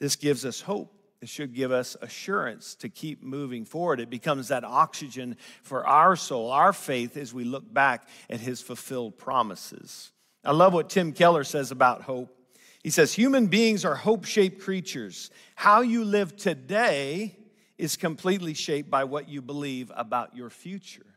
This 0.00 0.16
gives 0.16 0.44
us 0.44 0.60
hope. 0.60 0.92
It 1.22 1.28
should 1.28 1.54
give 1.54 1.70
us 1.70 1.96
assurance 2.02 2.74
to 2.76 2.88
keep 2.88 3.22
moving 3.22 3.64
forward. 3.64 4.00
It 4.00 4.10
becomes 4.10 4.48
that 4.48 4.64
oxygen 4.64 5.36
for 5.62 5.86
our 5.86 6.16
soul, 6.16 6.50
our 6.50 6.72
faith, 6.72 7.16
as 7.16 7.32
we 7.32 7.44
look 7.44 7.72
back 7.72 8.08
at 8.28 8.40
his 8.40 8.60
fulfilled 8.60 9.16
promises. 9.16 10.10
I 10.44 10.50
love 10.50 10.74
what 10.74 10.90
Tim 10.90 11.12
Keller 11.12 11.44
says 11.44 11.70
about 11.70 12.02
hope. 12.02 12.36
He 12.82 12.90
says, 12.90 13.14
Human 13.14 13.46
beings 13.46 13.84
are 13.84 13.94
hope 13.94 14.24
shaped 14.24 14.60
creatures. 14.60 15.30
How 15.54 15.82
you 15.82 16.04
live 16.04 16.34
today 16.34 17.36
is 17.78 17.96
completely 17.96 18.54
shaped 18.54 18.90
by 18.90 19.04
what 19.04 19.28
you 19.28 19.40
believe 19.40 19.92
about 19.94 20.34
your 20.34 20.50
future. 20.50 21.13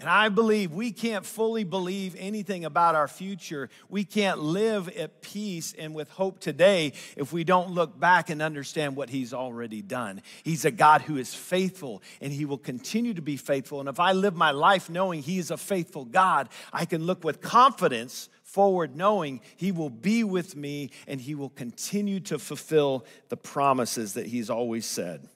And 0.00 0.08
I 0.08 0.28
believe 0.28 0.72
we 0.72 0.90
can't 0.90 1.24
fully 1.24 1.62
believe 1.62 2.16
anything 2.18 2.64
about 2.64 2.96
our 2.96 3.06
future. 3.06 3.70
We 3.88 4.04
can't 4.04 4.40
live 4.40 4.88
at 4.88 5.22
peace 5.22 5.72
and 5.78 5.94
with 5.94 6.10
hope 6.10 6.40
today 6.40 6.94
if 7.16 7.32
we 7.32 7.44
don't 7.44 7.70
look 7.70 7.98
back 7.98 8.28
and 8.28 8.42
understand 8.42 8.96
what 8.96 9.08
He's 9.08 9.32
already 9.32 9.82
done. 9.82 10.20
He's 10.42 10.64
a 10.64 10.72
God 10.72 11.02
who 11.02 11.16
is 11.16 11.32
faithful 11.32 12.02
and 12.20 12.32
He 12.32 12.44
will 12.44 12.58
continue 12.58 13.14
to 13.14 13.22
be 13.22 13.36
faithful. 13.36 13.78
And 13.78 13.88
if 13.88 14.00
I 14.00 14.12
live 14.12 14.34
my 14.34 14.50
life 14.50 14.90
knowing 14.90 15.22
He 15.22 15.38
is 15.38 15.52
a 15.52 15.56
faithful 15.56 16.04
God, 16.04 16.48
I 16.72 16.86
can 16.86 17.06
look 17.06 17.22
with 17.22 17.40
confidence 17.40 18.28
forward 18.42 18.96
knowing 18.96 19.42
He 19.56 19.70
will 19.70 19.90
be 19.90 20.24
with 20.24 20.56
me 20.56 20.90
and 21.06 21.20
He 21.20 21.36
will 21.36 21.50
continue 21.50 22.18
to 22.20 22.40
fulfill 22.40 23.06
the 23.28 23.36
promises 23.36 24.14
that 24.14 24.26
He's 24.26 24.50
always 24.50 24.86
said. 24.86 25.28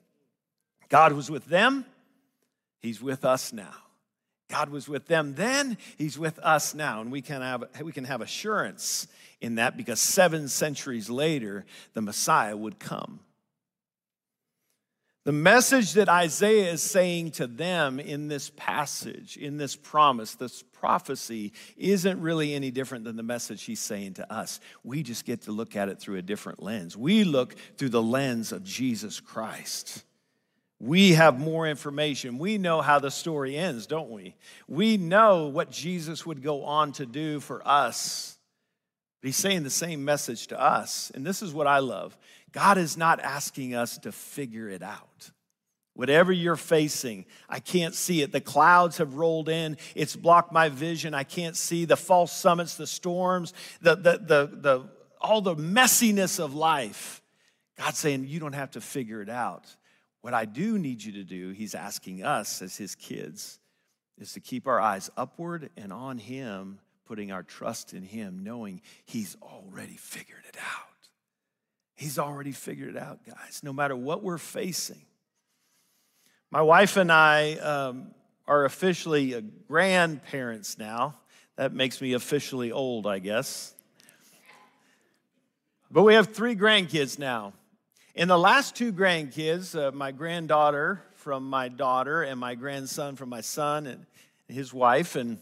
God 0.88 1.12
was 1.12 1.30
with 1.30 1.46
them, 1.46 1.86
He's 2.82 3.00
with 3.00 3.24
us 3.24 3.52
now. 3.52 3.74
God 4.48 4.70
was 4.70 4.88
with 4.88 5.06
them 5.06 5.34
then, 5.34 5.76
He's 5.96 6.18
with 6.18 6.38
us 6.40 6.74
now. 6.74 7.00
And 7.00 7.12
we 7.12 7.22
can 7.22 7.42
have, 7.42 7.64
we 7.82 7.92
can 7.92 8.04
have 8.04 8.20
assurance 8.20 9.06
in 9.40 9.56
that 9.56 9.76
because 9.76 10.00
seven 10.00 10.48
centuries 10.48 11.10
later, 11.10 11.64
the 11.94 12.00
Messiah 12.00 12.56
would 12.56 12.78
come. 12.78 13.20
The 15.24 15.32
message 15.32 15.92
that 15.92 16.08
Isaiah 16.08 16.72
is 16.72 16.82
saying 16.82 17.32
to 17.32 17.46
them 17.46 18.00
in 18.00 18.28
this 18.28 18.50
passage, 18.56 19.36
in 19.36 19.58
this 19.58 19.76
promise, 19.76 20.34
this 20.36 20.62
prophecy, 20.62 21.52
isn't 21.76 22.18
really 22.22 22.54
any 22.54 22.70
different 22.70 23.04
than 23.04 23.16
the 23.16 23.22
message 23.22 23.64
he's 23.64 23.80
saying 23.80 24.14
to 24.14 24.32
us. 24.32 24.58
We 24.84 25.02
just 25.02 25.26
get 25.26 25.42
to 25.42 25.52
look 25.52 25.76
at 25.76 25.90
it 25.90 26.00
through 26.00 26.16
a 26.16 26.22
different 26.22 26.62
lens. 26.62 26.96
We 26.96 27.24
look 27.24 27.56
through 27.76 27.90
the 27.90 28.02
lens 28.02 28.52
of 28.52 28.64
Jesus 28.64 29.20
Christ. 29.20 30.02
We 30.80 31.14
have 31.14 31.40
more 31.40 31.66
information. 31.66 32.38
We 32.38 32.56
know 32.56 32.80
how 32.80 33.00
the 33.00 33.10
story 33.10 33.56
ends, 33.56 33.86
don't 33.86 34.10
we? 34.10 34.36
We 34.68 34.96
know 34.96 35.48
what 35.48 35.70
Jesus 35.70 36.24
would 36.24 36.42
go 36.42 36.64
on 36.64 36.92
to 36.92 37.06
do 37.06 37.40
for 37.40 37.66
us. 37.66 38.38
But 39.20 39.28
he's 39.28 39.36
saying 39.36 39.64
the 39.64 39.70
same 39.70 40.04
message 40.04 40.46
to 40.48 40.60
us. 40.60 41.10
And 41.14 41.26
this 41.26 41.42
is 41.42 41.52
what 41.52 41.66
I 41.66 41.80
love 41.80 42.16
God 42.52 42.78
is 42.78 42.96
not 42.96 43.20
asking 43.20 43.74
us 43.74 43.98
to 43.98 44.12
figure 44.12 44.68
it 44.68 44.82
out. 44.82 45.30
Whatever 45.94 46.30
you're 46.30 46.54
facing, 46.54 47.26
I 47.48 47.58
can't 47.58 47.92
see 47.92 48.22
it. 48.22 48.30
The 48.30 48.40
clouds 48.40 48.98
have 48.98 49.14
rolled 49.14 49.48
in. 49.48 49.76
It's 49.96 50.14
blocked 50.14 50.52
my 50.52 50.68
vision. 50.68 51.12
I 51.12 51.24
can't 51.24 51.56
see 51.56 51.86
the 51.86 51.96
false 51.96 52.32
summits, 52.32 52.76
the 52.76 52.86
storms, 52.86 53.52
the, 53.80 53.96
the, 53.96 54.12
the, 54.12 54.50
the, 54.52 54.88
all 55.20 55.40
the 55.40 55.56
messiness 55.56 56.38
of 56.38 56.54
life. 56.54 57.20
God's 57.76 57.98
saying, 57.98 58.28
You 58.28 58.38
don't 58.38 58.52
have 58.52 58.70
to 58.72 58.80
figure 58.80 59.20
it 59.20 59.28
out. 59.28 59.64
What 60.20 60.34
I 60.34 60.44
do 60.44 60.78
need 60.78 61.02
you 61.02 61.12
to 61.12 61.24
do, 61.24 61.50
he's 61.50 61.74
asking 61.74 62.24
us 62.24 62.60
as 62.60 62.76
his 62.76 62.94
kids, 62.94 63.60
is 64.18 64.32
to 64.32 64.40
keep 64.40 64.66
our 64.66 64.80
eyes 64.80 65.10
upward 65.16 65.70
and 65.76 65.92
on 65.92 66.18
him, 66.18 66.80
putting 67.06 67.30
our 67.30 67.42
trust 67.42 67.94
in 67.94 68.02
him, 68.02 68.42
knowing 68.42 68.82
he's 69.04 69.36
already 69.42 69.96
figured 69.96 70.44
it 70.48 70.56
out. 70.56 70.88
He's 71.94 72.18
already 72.18 72.52
figured 72.52 72.96
it 72.96 73.02
out, 73.02 73.24
guys, 73.24 73.60
no 73.62 73.72
matter 73.72 73.96
what 73.96 74.22
we're 74.22 74.38
facing. 74.38 75.02
My 76.50 76.62
wife 76.62 76.96
and 76.96 77.12
I 77.12 77.54
um, 77.54 78.14
are 78.46 78.64
officially 78.64 79.42
grandparents 79.66 80.78
now. 80.78 81.16
That 81.56 81.72
makes 81.72 82.00
me 82.00 82.12
officially 82.12 82.72
old, 82.72 83.06
I 83.06 83.18
guess. 83.18 83.74
But 85.90 86.02
we 86.02 86.14
have 86.14 86.28
three 86.28 86.54
grandkids 86.54 87.18
now. 87.18 87.52
In 88.18 88.26
the 88.26 88.36
last 88.36 88.74
two 88.74 88.92
grandkids, 88.92 89.78
uh, 89.78 89.92
my 89.92 90.10
granddaughter 90.10 91.00
from 91.14 91.48
my 91.48 91.68
daughter 91.68 92.24
and 92.24 92.40
my 92.40 92.56
grandson 92.56 93.14
from 93.14 93.28
my 93.28 93.42
son 93.42 93.86
and 93.86 94.06
his 94.48 94.74
wife, 94.74 95.14
and 95.14 95.38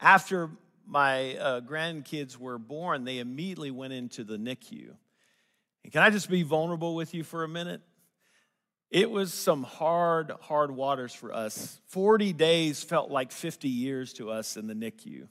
after 0.00 0.50
my 0.84 1.36
uh, 1.36 1.60
grandkids 1.60 2.36
were 2.36 2.58
born, 2.58 3.04
they 3.04 3.20
immediately 3.20 3.70
went 3.70 3.92
into 3.92 4.24
the 4.24 4.36
NICU. 4.36 4.96
And 5.84 5.92
can 5.92 6.02
I 6.02 6.10
just 6.10 6.28
be 6.28 6.42
vulnerable 6.42 6.96
with 6.96 7.14
you 7.14 7.22
for 7.22 7.44
a 7.44 7.48
minute? 7.48 7.82
It 8.90 9.08
was 9.08 9.32
some 9.32 9.62
hard, 9.62 10.32
hard 10.40 10.72
waters 10.72 11.14
for 11.14 11.32
us. 11.32 11.80
40 11.86 12.32
days 12.32 12.82
felt 12.82 13.12
like 13.12 13.30
50 13.30 13.68
years 13.68 14.12
to 14.14 14.32
us 14.32 14.56
in 14.56 14.66
the 14.66 14.74
NICU. 14.74 15.28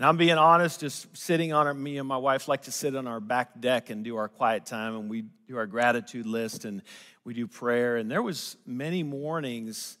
And 0.00 0.06
I'm 0.06 0.16
being 0.16 0.38
honest, 0.38 0.80
just 0.80 1.14
sitting 1.14 1.52
on 1.52 1.66
our, 1.66 1.74
me 1.74 1.98
and 1.98 2.08
my 2.08 2.16
wife 2.16 2.48
like 2.48 2.62
to 2.62 2.72
sit 2.72 2.96
on 2.96 3.06
our 3.06 3.20
back 3.20 3.60
deck 3.60 3.90
and 3.90 4.02
do 4.02 4.16
our 4.16 4.28
quiet 4.28 4.64
time 4.64 4.96
and 4.96 5.10
we 5.10 5.24
do 5.46 5.58
our 5.58 5.66
gratitude 5.66 6.24
list 6.24 6.64
and 6.64 6.80
we 7.22 7.34
do 7.34 7.46
prayer. 7.46 7.98
And 7.98 8.10
there 8.10 8.22
was 8.22 8.56
many 8.64 9.02
mornings 9.02 9.98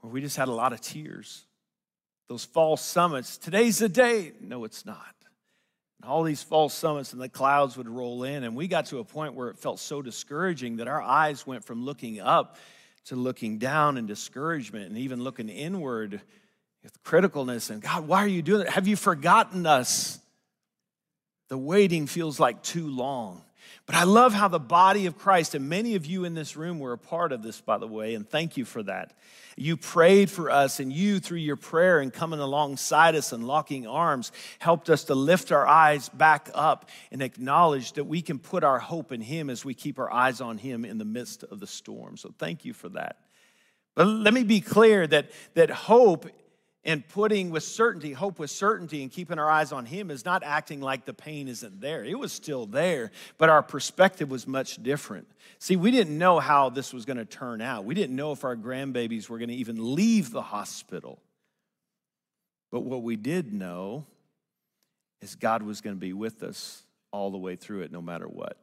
where 0.00 0.12
we 0.12 0.20
just 0.20 0.36
had 0.36 0.48
a 0.48 0.52
lot 0.52 0.74
of 0.74 0.82
tears. 0.82 1.46
Those 2.28 2.44
false 2.44 2.84
summits, 2.84 3.38
today's 3.38 3.78
the 3.78 3.88
day. 3.88 4.32
No, 4.38 4.64
it's 4.64 4.84
not. 4.84 5.14
And 6.02 6.10
all 6.10 6.22
these 6.22 6.42
false 6.42 6.74
summits 6.74 7.14
and 7.14 7.22
the 7.22 7.30
clouds 7.30 7.78
would 7.78 7.88
roll 7.88 8.22
in. 8.22 8.44
And 8.44 8.54
we 8.54 8.68
got 8.68 8.84
to 8.88 8.98
a 8.98 9.04
point 9.04 9.32
where 9.32 9.48
it 9.48 9.56
felt 9.56 9.78
so 9.80 10.02
discouraging 10.02 10.76
that 10.76 10.88
our 10.88 11.00
eyes 11.00 11.46
went 11.46 11.64
from 11.64 11.86
looking 11.86 12.20
up 12.20 12.58
to 13.06 13.16
looking 13.16 13.56
down 13.56 13.96
in 13.96 14.04
discouragement 14.04 14.90
and 14.90 14.98
even 14.98 15.22
looking 15.22 15.48
inward 15.48 16.20
criticalness 17.04 17.70
and 17.70 17.82
God, 17.82 18.06
why 18.06 18.18
are 18.18 18.28
you 18.28 18.42
doing 18.42 18.64
that? 18.64 18.70
Have 18.70 18.88
you 18.88 18.96
forgotten 18.96 19.66
us? 19.66 20.18
The 21.48 21.58
waiting 21.58 22.06
feels 22.06 22.40
like 22.40 22.62
too 22.62 22.88
long. 22.88 23.42
But 23.86 23.94
I 23.94 24.02
love 24.02 24.34
how 24.34 24.48
the 24.48 24.58
body 24.58 25.06
of 25.06 25.16
Christ, 25.16 25.54
and 25.54 25.68
many 25.68 25.94
of 25.94 26.06
you 26.06 26.24
in 26.24 26.34
this 26.34 26.56
room 26.56 26.80
were 26.80 26.92
a 26.92 26.98
part 26.98 27.30
of 27.30 27.42
this, 27.44 27.60
by 27.60 27.78
the 27.78 27.86
way, 27.86 28.14
and 28.14 28.28
thank 28.28 28.56
you 28.56 28.64
for 28.64 28.82
that. 28.82 29.16
You 29.56 29.76
prayed 29.76 30.28
for 30.28 30.50
us, 30.50 30.80
and 30.80 30.92
you, 30.92 31.20
through 31.20 31.38
your 31.38 31.56
prayer 31.56 32.00
and 32.00 32.12
coming 32.12 32.40
alongside 32.40 33.14
us 33.14 33.32
and 33.32 33.46
locking 33.46 33.86
arms, 33.86 34.32
helped 34.58 34.90
us 34.90 35.04
to 35.04 35.14
lift 35.14 35.52
our 35.52 35.66
eyes 35.66 36.08
back 36.08 36.50
up 36.52 36.90
and 37.12 37.22
acknowledge 37.22 37.92
that 37.92 38.04
we 38.04 38.22
can 38.22 38.40
put 38.40 38.64
our 38.64 38.80
hope 38.80 39.12
in 39.12 39.20
Him 39.20 39.48
as 39.50 39.64
we 39.64 39.72
keep 39.72 40.00
our 40.00 40.12
eyes 40.12 40.40
on 40.40 40.58
Him 40.58 40.84
in 40.84 40.98
the 40.98 41.04
midst 41.04 41.44
of 41.44 41.60
the 41.60 41.66
storm. 41.66 42.16
So 42.16 42.34
thank 42.38 42.64
you 42.64 42.72
for 42.72 42.88
that. 42.90 43.20
But 43.94 44.08
let 44.08 44.34
me 44.34 44.42
be 44.42 44.60
clear 44.60 45.06
that, 45.06 45.30
that 45.54 45.70
hope 45.70 46.26
and 46.86 47.06
putting 47.08 47.50
with 47.50 47.64
certainty, 47.64 48.12
hope 48.12 48.38
with 48.38 48.50
certainty, 48.50 49.02
and 49.02 49.10
keeping 49.10 49.40
our 49.40 49.50
eyes 49.50 49.72
on 49.72 49.84
Him 49.84 50.08
is 50.10 50.24
not 50.24 50.44
acting 50.44 50.80
like 50.80 51.04
the 51.04 51.12
pain 51.12 51.48
isn't 51.48 51.80
there. 51.80 52.04
It 52.04 52.16
was 52.16 52.32
still 52.32 52.64
there, 52.64 53.10
but 53.38 53.50
our 53.50 53.62
perspective 53.62 54.30
was 54.30 54.46
much 54.46 54.80
different. 54.82 55.26
See, 55.58 55.74
we 55.74 55.90
didn't 55.90 56.16
know 56.16 56.38
how 56.38 56.70
this 56.70 56.92
was 56.94 57.04
going 57.04 57.16
to 57.16 57.24
turn 57.24 57.60
out. 57.60 57.84
We 57.84 57.94
didn't 57.94 58.14
know 58.14 58.30
if 58.30 58.44
our 58.44 58.56
grandbabies 58.56 59.28
were 59.28 59.38
going 59.38 59.48
to 59.48 59.54
even 59.56 59.96
leave 59.96 60.30
the 60.30 60.42
hospital. 60.42 61.18
But 62.70 62.80
what 62.80 63.02
we 63.02 63.16
did 63.16 63.52
know 63.52 64.06
is 65.20 65.34
God 65.34 65.62
was 65.62 65.80
going 65.80 65.96
to 65.96 66.00
be 66.00 66.12
with 66.12 66.44
us 66.44 66.84
all 67.10 67.32
the 67.32 67.38
way 67.38 67.56
through 67.56 67.80
it, 67.80 67.90
no 67.90 68.00
matter 68.00 68.28
what. 68.28 68.58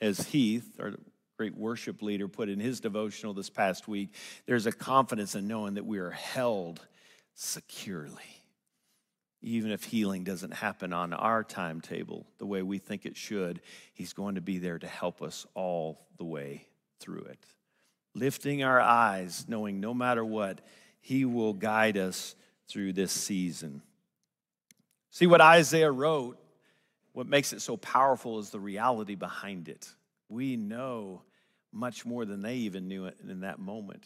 As 0.00 0.18
Heath, 0.26 0.68
our 0.80 0.94
great 1.38 1.56
worship 1.56 2.02
leader, 2.02 2.26
put 2.26 2.48
in 2.48 2.58
his 2.58 2.80
devotional 2.80 3.34
this 3.34 3.50
past 3.50 3.86
week, 3.86 4.08
there's 4.46 4.66
a 4.66 4.72
confidence 4.72 5.36
in 5.36 5.46
knowing 5.46 5.74
that 5.74 5.86
we 5.86 5.98
are 5.98 6.10
held 6.10 6.80
securely. 7.36 8.42
Even 9.42 9.70
if 9.70 9.84
healing 9.84 10.24
doesn't 10.24 10.54
happen 10.54 10.92
on 10.92 11.12
our 11.12 11.44
timetable 11.44 12.26
the 12.38 12.46
way 12.46 12.62
we 12.62 12.78
think 12.78 13.06
it 13.06 13.16
should, 13.16 13.60
He's 13.94 14.12
going 14.12 14.34
to 14.34 14.40
be 14.40 14.58
there 14.58 14.78
to 14.78 14.86
help 14.86 15.22
us 15.22 15.46
all 15.54 16.06
the 16.16 16.24
way 16.24 16.66
through 16.98 17.24
it. 17.24 17.44
Lifting 18.14 18.64
our 18.64 18.80
eyes, 18.80 19.44
knowing 19.46 19.78
no 19.78 19.94
matter 19.94 20.24
what, 20.24 20.62
He 21.00 21.24
will 21.24 21.52
guide 21.52 21.96
us 21.96 22.34
through 22.66 22.94
this 22.94 23.12
season. 23.12 23.82
See 25.10 25.26
what 25.26 25.40
Isaiah 25.40 25.92
wrote, 25.92 26.38
what 27.12 27.28
makes 27.28 27.52
it 27.52 27.60
so 27.60 27.76
powerful 27.76 28.38
is 28.38 28.50
the 28.50 28.58
reality 28.60 29.14
behind 29.14 29.68
it. 29.68 29.88
We 30.28 30.56
know 30.56 31.22
much 31.72 32.04
more 32.04 32.24
than 32.24 32.42
they 32.42 32.56
even 32.56 32.88
knew 32.88 33.06
it 33.06 33.18
in 33.28 33.40
that 33.40 33.58
moment. 33.58 34.04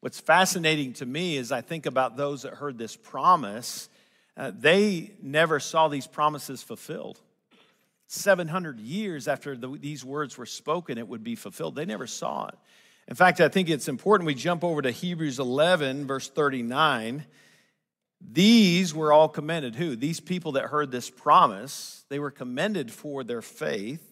What's 0.00 0.20
fascinating 0.20 0.92
to 0.94 1.06
me 1.06 1.36
is 1.36 1.50
I 1.50 1.60
think 1.60 1.86
about 1.86 2.16
those 2.16 2.42
that 2.42 2.54
heard 2.54 2.78
this 2.78 2.94
promise, 2.94 3.88
uh, 4.36 4.52
they 4.56 5.12
never 5.20 5.58
saw 5.58 5.88
these 5.88 6.06
promises 6.06 6.62
fulfilled. 6.62 7.20
700 8.06 8.78
years 8.78 9.28
after 9.28 9.56
the, 9.56 9.68
these 9.68 10.04
words 10.04 10.38
were 10.38 10.46
spoken, 10.46 10.98
it 10.98 11.08
would 11.08 11.24
be 11.24 11.34
fulfilled. 11.34 11.74
They 11.74 11.84
never 11.84 12.06
saw 12.06 12.46
it. 12.46 12.54
In 13.08 13.16
fact, 13.16 13.40
I 13.40 13.48
think 13.48 13.68
it's 13.68 13.88
important 13.88 14.26
we 14.26 14.34
jump 14.34 14.62
over 14.62 14.82
to 14.82 14.90
Hebrews 14.90 15.38
11, 15.38 16.06
verse 16.06 16.28
39. 16.28 17.24
These 18.20 18.94
were 18.94 19.12
all 19.12 19.28
commended. 19.28 19.74
Who? 19.76 19.96
These 19.96 20.20
people 20.20 20.52
that 20.52 20.64
heard 20.64 20.90
this 20.90 21.10
promise, 21.10 22.04
they 22.08 22.18
were 22.18 22.30
commended 22.30 22.92
for 22.92 23.24
their 23.24 23.42
faith. 23.42 24.07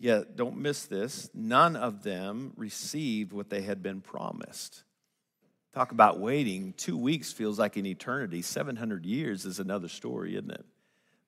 Yet, 0.00 0.34
don't 0.34 0.56
miss 0.56 0.86
this, 0.86 1.28
none 1.34 1.76
of 1.76 2.02
them 2.02 2.54
received 2.56 3.34
what 3.34 3.50
they 3.50 3.60
had 3.60 3.82
been 3.82 4.00
promised. 4.00 4.82
Talk 5.74 5.92
about 5.92 6.18
waiting. 6.18 6.72
Two 6.78 6.96
weeks 6.96 7.32
feels 7.32 7.58
like 7.58 7.76
an 7.76 7.84
eternity. 7.84 8.40
700 8.40 9.04
years 9.04 9.44
is 9.44 9.60
another 9.60 9.88
story, 9.88 10.36
isn't 10.36 10.50
it? 10.50 10.64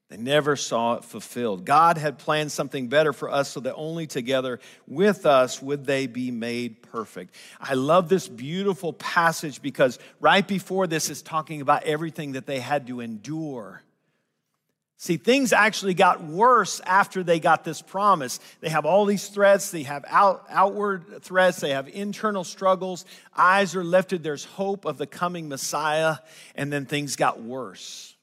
They 0.09 0.17
never 0.17 0.57
saw 0.57 0.95
it 0.95 1.05
fulfilled. 1.05 1.67
God 1.67 1.99
had 1.99 2.19
planned 2.19 2.51
something 2.51 2.89
better 2.89 3.13
for 3.13 3.31
us 3.31 3.51
so 3.51 3.61
that 3.61 3.75
only 3.75 4.07
together 4.07 4.59
with 4.87 5.27
us 5.27 5.61
would 5.61 5.85
they 5.85 6.07
be 6.07 6.31
made 6.31 6.83
perfect. 6.83 7.35
I 7.61 7.75
love 7.75 8.09
this 8.09 8.27
beautiful 8.27 8.95
passage 8.95 9.61
because 9.61 9.99
right 10.19 10.47
before 10.47 10.87
this 10.87 11.11
is 11.11 11.21
talking 11.21 11.61
about 11.61 11.85
everything 11.85 12.33
that 12.33 12.47
they 12.47 12.59
had 12.59 12.87
to 12.87 13.01
endure 13.01 13.83
See, 15.03 15.17
things 15.17 15.53
actually 15.53 15.95
got 15.95 16.23
worse 16.23 16.79
after 16.87 17.25
they 17.25 17.41
got 17.41 17.65
this 17.65 17.83
promise. 17.83 18.39
They 18.61 18.69
have 18.69 18.87
all 18.87 19.05
these 19.05 19.27
threats, 19.27 19.73
they 19.73 19.83
have 19.83 20.05
out, 20.07 20.47
outward 20.49 21.25
threats, 21.25 21.59
they 21.59 21.71
have 21.71 21.89
internal 21.89 22.45
struggles. 22.45 23.05
Eyes 23.37 23.75
are 23.75 23.83
lifted, 23.83 24.23
there's 24.23 24.45
hope 24.45 24.85
of 24.85 24.99
the 24.99 25.09
coming 25.09 25.49
Messiah, 25.49 26.19
and 26.55 26.73
then 26.73 26.87
things 26.87 27.17
got 27.17 27.43
worse. 27.43 28.15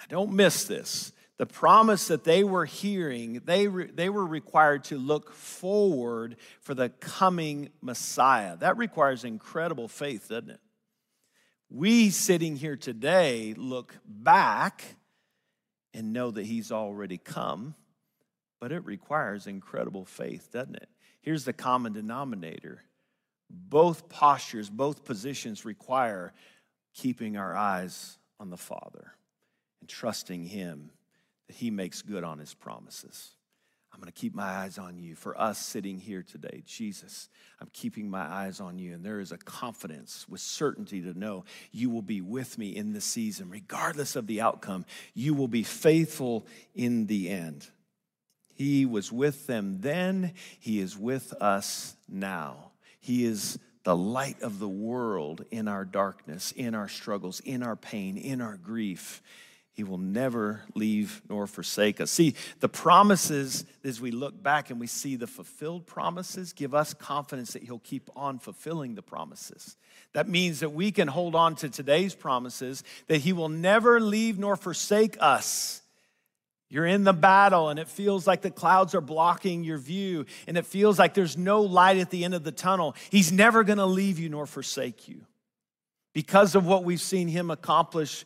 Now, 0.00 0.06
don't 0.08 0.32
miss 0.32 0.64
this. 0.64 1.12
The 1.36 1.46
promise 1.46 2.08
that 2.08 2.24
they 2.24 2.42
were 2.42 2.64
hearing, 2.64 3.40
they, 3.44 3.68
re, 3.68 3.86
they 3.86 4.08
were 4.08 4.26
required 4.26 4.82
to 4.86 4.98
look 4.98 5.32
forward 5.32 6.34
for 6.62 6.74
the 6.74 6.88
coming 6.88 7.68
Messiah. 7.80 8.56
That 8.56 8.76
requires 8.76 9.22
incredible 9.22 9.86
faith, 9.86 10.30
doesn't 10.30 10.50
it? 10.50 10.60
We 11.70 12.10
sitting 12.10 12.56
here 12.56 12.76
today 12.76 13.54
look 13.56 13.94
back 14.04 14.96
and 15.94 16.12
know 16.12 16.30
that 16.30 16.46
He's 16.46 16.72
already 16.72 17.18
come, 17.18 17.74
but 18.60 18.72
it 18.72 18.84
requires 18.84 19.46
incredible 19.46 20.04
faith, 20.04 20.50
doesn't 20.52 20.76
it? 20.76 20.88
Here's 21.20 21.44
the 21.44 21.52
common 21.52 21.92
denominator 21.92 22.82
both 23.54 24.08
postures, 24.08 24.70
both 24.70 25.04
positions 25.04 25.66
require 25.66 26.32
keeping 26.94 27.36
our 27.36 27.54
eyes 27.54 28.18
on 28.40 28.48
the 28.48 28.56
Father 28.56 29.12
and 29.80 29.88
trusting 29.88 30.44
Him 30.44 30.90
that 31.46 31.56
He 31.56 31.70
makes 31.70 32.00
good 32.00 32.24
on 32.24 32.38
His 32.38 32.54
promises. 32.54 33.32
I'm 33.92 34.00
going 34.00 34.10
to 34.10 34.20
keep 34.20 34.34
my 34.34 34.44
eyes 34.44 34.78
on 34.78 34.98
you. 34.98 35.14
For 35.14 35.38
us 35.38 35.58
sitting 35.58 35.98
here 35.98 36.22
today, 36.22 36.62
Jesus, 36.66 37.28
I'm 37.60 37.68
keeping 37.72 38.08
my 38.08 38.22
eyes 38.22 38.58
on 38.58 38.78
you. 38.78 38.94
And 38.94 39.04
there 39.04 39.20
is 39.20 39.32
a 39.32 39.38
confidence 39.38 40.26
with 40.28 40.40
certainty 40.40 41.02
to 41.02 41.18
know 41.18 41.44
you 41.72 41.90
will 41.90 42.02
be 42.02 42.22
with 42.22 42.56
me 42.56 42.74
in 42.74 42.94
this 42.94 43.04
season, 43.04 43.50
regardless 43.50 44.16
of 44.16 44.26
the 44.26 44.40
outcome. 44.40 44.86
You 45.14 45.34
will 45.34 45.48
be 45.48 45.62
faithful 45.62 46.46
in 46.74 47.06
the 47.06 47.28
end. 47.28 47.66
He 48.54 48.86
was 48.86 49.12
with 49.12 49.46
them 49.46 49.80
then, 49.80 50.32
He 50.58 50.80
is 50.80 50.96
with 50.96 51.32
us 51.34 51.96
now. 52.08 52.70
He 53.00 53.24
is 53.24 53.58
the 53.84 53.96
light 53.96 54.40
of 54.42 54.58
the 54.58 54.68
world 54.68 55.44
in 55.50 55.68
our 55.68 55.84
darkness, 55.84 56.52
in 56.52 56.74
our 56.74 56.88
struggles, 56.88 57.40
in 57.40 57.62
our 57.62 57.76
pain, 57.76 58.16
in 58.16 58.40
our 58.40 58.56
grief. 58.56 59.22
He 59.74 59.84
will 59.84 59.98
never 59.98 60.62
leave 60.74 61.22
nor 61.30 61.46
forsake 61.46 62.00
us. 62.00 62.10
See, 62.10 62.34
the 62.60 62.68
promises, 62.68 63.64
as 63.82 64.02
we 64.02 64.10
look 64.10 64.42
back 64.42 64.68
and 64.68 64.78
we 64.78 64.86
see 64.86 65.16
the 65.16 65.26
fulfilled 65.26 65.86
promises, 65.86 66.52
give 66.52 66.74
us 66.74 66.92
confidence 66.92 67.54
that 67.54 67.62
He'll 67.62 67.78
keep 67.78 68.10
on 68.14 68.38
fulfilling 68.38 68.94
the 68.94 69.02
promises. 69.02 69.76
That 70.12 70.28
means 70.28 70.60
that 70.60 70.74
we 70.74 70.92
can 70.92 71.08
hold 71.08 71.34
on 71.34 71.56
to 71.56 71.70
today's 71.70 72.14
promises, 72.14 72.84
that 73.06 73.18
He 73.22 73.32
will 73.32 73.48
never 73.48 73.98
leave 73.98 74.38
nor 74.38 74.56
forsake 74.56 75.16
us. 75.20 75.80
You're 76.68 76.86
in 76.86 77.04
the 77.04 77.12
battle 77.12 77.68
and 77.68 77.78
it 77.78 77.88
feels 77.88 78.26
like 78.26 78.42
the 78.42 78.50
clouds 78.50 78.94
are 78.94 79.02
blocking 79.02 79.62
your 79.64 79.76
view 79.76 80.26
and 80.46 80.56
it 80.56 80.64
feels 80.64 80.98
like 80.98 81.12
there's 81.12 81.36
no 81.36 81.60
light 81.60 81.98
at 81.98 82.08
the 82.10 82.24
end 82.24 82.34
of 82.34 82.44
the 82.44 82.52
tunnel. 82.52 82.94
He's 83.10 83.30
never 83.30 83.64
gonna 83.64 83.86
leave 83.86 84.18
you 84.18 84.28
nor 84.28 84.46
forsake 84.46 85.08
you. 85.08 85.26
Because 86.14 86.54
of 86.54 86.66
what 86.66 86.84
we've 86.84 87.00
seen 87.00 87.28
Him 87.28 87.50
accomplish 87.50 88.24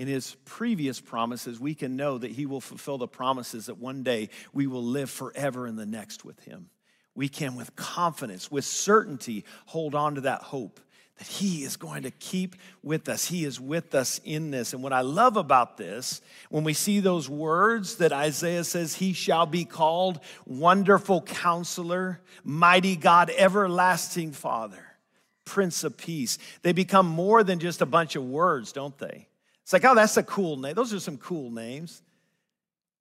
in 0.00 0.08
his 0.08 0.34
previous 0.46 0.98
promises, 0.98 1.60
we 1.60 1.74
can 1.74 1.94
know 1.94 2.16
that 2.16 2.30
he 2.30 2.46
will 2.46 2.62
fulfill 2.62 2.96
the 2.96 3.06
promises 3.06 3.66
that 3.66 3.76
one 3.76 4.02
day 4.02 4.30
we 4.54 4.66
will 4.66 4.82
live 4.82 5.10
forever 5.10 5.66
in 5.66 5.76
the 5.76 5.84
next 5.84 6.24
with 6.24 6.42
him. 6.44 6.70
We 7.14 7.28
can, 7.28 7.54
with 7.54 7.76
confidence, 7.76 8.50
with 8.50 8.64
certainty, 8.64 9.44
hold 9.66 9.94
on 9.94 10.14
to 10.14 10.22
that 10.22 10.40
hope 10.40 10.80
that 11.18 11.26
he 11.26 11.64
is 11.64 11.76
going 11.76 12.04
to 12.04 12.10
keep 12.12 12.56
with 12.82 13.10
us. 13.10 13.26
He 13.26 13.44
is 13.44 13.60
with 13.60 13.94
us 13.94 14.22
in 14.24 14.50
this. 14.50 14.72
And 14.72 14.82
what 14.82 14.94
I 14.94 15.02
love 15.02 15.36
about 15.36 15.76
this, 15.76 16.22
when 16.48 16.64
we 16.64 16.72
see 16.72 17.00
those 17.00 17.28
words 17.28 17.96
that 17.96 18.10
Isaiah 18.10 18.64
says, 18.64 18.94
He 18.94 19.12
shall 19.12 19.44
be 19.44 19.66
called 19.66 20.20
Wonderful 20.46 21.20
Counselor, 21.20 22.22
Mighty 22.42 22.96
God, 22.96 23.30
Everlasting 23.36 24.32
Father, 24.32 24.96
Prince 25.44 25.84
of 25.84 25.98
Peace, 25.98 26.38
they 26.62 26.72
become 26.72 27.06
more 27.06 27.44
than 27.44 27.58
just 27.58 27.82
a 27.82 27.86
bunch 27.86 28.16
of 28.16 28.24
words, 28.24 28.72
don't 28.72 28.96
they? 28.96 29.26
It's 29.70 29.72
like, 29.72 29.84
oh, 29.84 29.94
that's 29.94 30.16
a 30.16 30.24
cool 30.24 30.56
name. 30.56 30.74
Those 30.74 30.92
are 30.92 30.98
some 30.98 31.16
cool 31.16 31.48
names. 31.48 32.02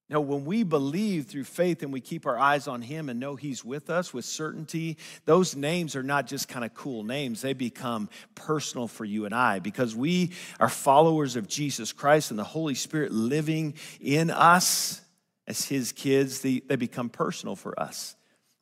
No, 0.08 0.22
when 0.22 0.46
we 0.46 0.62
believe 0.62 1.26
through 1.26 1.46
faith 1.46 1.82
and 1.82 1.92
we 1.92 2.00
keep 2.00 2.28
our 2.28 2.38
eyes 2.38 2.68
on 2.68 2.84
Him 2.84 3.10
and 3.10 3.20
know 3.20 3.36
He's 3.36 3.66
with 3.66 3.90
us 3.90 4.14
with 4.14 4.24
certainty, 4.24 5.00
those 5.26 5.56
names 5.56 5.96
are 5.96 6.04
not 6.04 6.28
just 6.28 6.48
kind 6.48 6.64
of 6.64 6.76
cool 6.76 7.04
names. 7.04 7.42
They 7.42 7.54
become 7.54 8.08
personal 8.36 8.88
for 8.88 9.04
you 9.04 9.26
and 9.26 9.34
I 9.34 9.58
because 9.58 9.96
we 9.96 10.34
are 10.60 10.70
followers 10.70 11.36
of 11.36 11.48
Jesus 11.48 11.92
Christ 11.92 12.30
and 12.30 12.38
the 12.38 12.44
Holy 12.44 12.76
Spirit 12.76 13.12
living 13.12 13.74
in 14.00 14.30
us 14.30 15.02
as 15.48 15.66
His 15.66 15.92
kids. 15.92 16.42
They, 16.42 16.60
they 16.60 16.76
become 16.76 17.10
personal 17.10 17.56
for 17.56 17.80
us. 17.80 18.16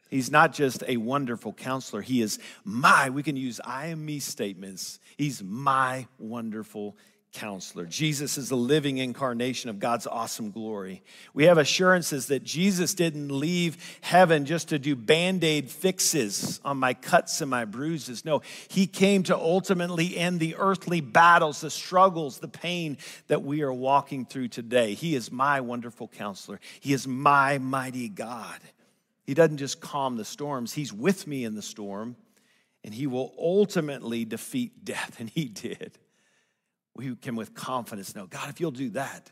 He's 0.09 0.31
not 0.31 0.53
just 0.53 0.81
a 0.87 0.95
wonderful 0.95 1.51
counselor, 1.51 2.01
He 2.01 2.21
is 2.21 2.39
my, 2.63 3.09
we 3.09 3.21
can 3.21 3.35
use 3.35 3.59
I 3.65 3.87
am 3.87 4.05
me 4.05 4.19
statements. 4.19 5.01
He's 5.17 5.43
my 5.43 6.07
wonderful 6.17 6.95
counselor. 7.37 7.85
Jesus 7.85 8.35
is 8.39 8.49
the 8.49 8.57
living 8.57 8.97
incarnation 8.97 9.69
of 9.69 9.79
God's 9.79 10.07
awesome 10.07 10.49
glory. 10.49 11.03
We 11.35 11.43
have 11.43 11.59
assurances 11.59 12.27
that 12.27 12.43
Jesus 12.43 12.95
didn't 12.95 13.29
leave 13.29 13.77
heaven 14.01 14.45
just 14.45 14.69
to 14.69 14.79
do 14.79 14.95
band 14.95 15.43
aid 15.43 15.69
fixes 15.69 16.59
on 16.65 16.77
my 16.77 16.95
cuts 16.95 17.39
and 17.39 17.51
my 17.51 17.65
bruises. 17.65 18.25
No, 18.25 18.41
he 18.69 18.87
came 18.87 19.21
to 19.23 19.37
ultimately 19.37 20.17
end 20.17 20.39
the 20.39 20.55
earthly 20.57 20.99
battles, 20.99 21.61
the 21.61 21.69
struggles, 21.69 22.39
the 22.39 22.47
pain 22.47 22.97
that 23.27 23.43
we 23.43 23.61
are 23.61 23.73
walking 23.73 24.25
through 24.25 24.47
today. 24.47 24.95
He 24.95 25.13
is 25.13 25.31
my 25.31 25.61
wonderful 25.61 26.07
counselor, 26.07 26.59
He 26.79 26.91
is 26.91 27.07
my 27.07 27.59
mighty 27.59 28.09
God. 28.09 28.59
He 29.25 29.35
doesn't 29.35 29.57
just 29.57 29.79
calm 29.79 30.17
the 30.17 30.25
storms, 30.25 30.73
He's 30.73 30.91
with 30.91 31.27
me 31.27 31.43
in 31.43 31.53
the 31.53 31.61
storm, 31.61 32.15
and 32.83 32.95
He 32.95 33.05
will 33.05 33.35
ultimately 33.37 34.25
defeat 34.25 34.83
death, 34.83 35.19
and 35.19 35.29
He 35.29 35.45
did 35.45 35.99
we 36.97 37.15
can 37.15 37.35
with 37.35 37.53
confidence 37.53 38.15
know 38.15 38.25
God, 38.27 38.49
if 38.49 38.59
you'll 38.59 38.71
do 38.71 38.89
that, 38.91 39.31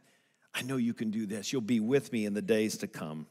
I 0.53 0.61
know 0.61 0.77
you 0.77 0.93
can 0.93 1.11
do 1.11 1.25
this. 1.25 1.51
You'll 1.51 1.61
be 1.61 1.81
with 1.81 2.13
me 2.13 2.25
in 2.25 2.33
the 2.33 2.41
days 2.41 2.77
to 2.77 2.87
come. 2.87 3.27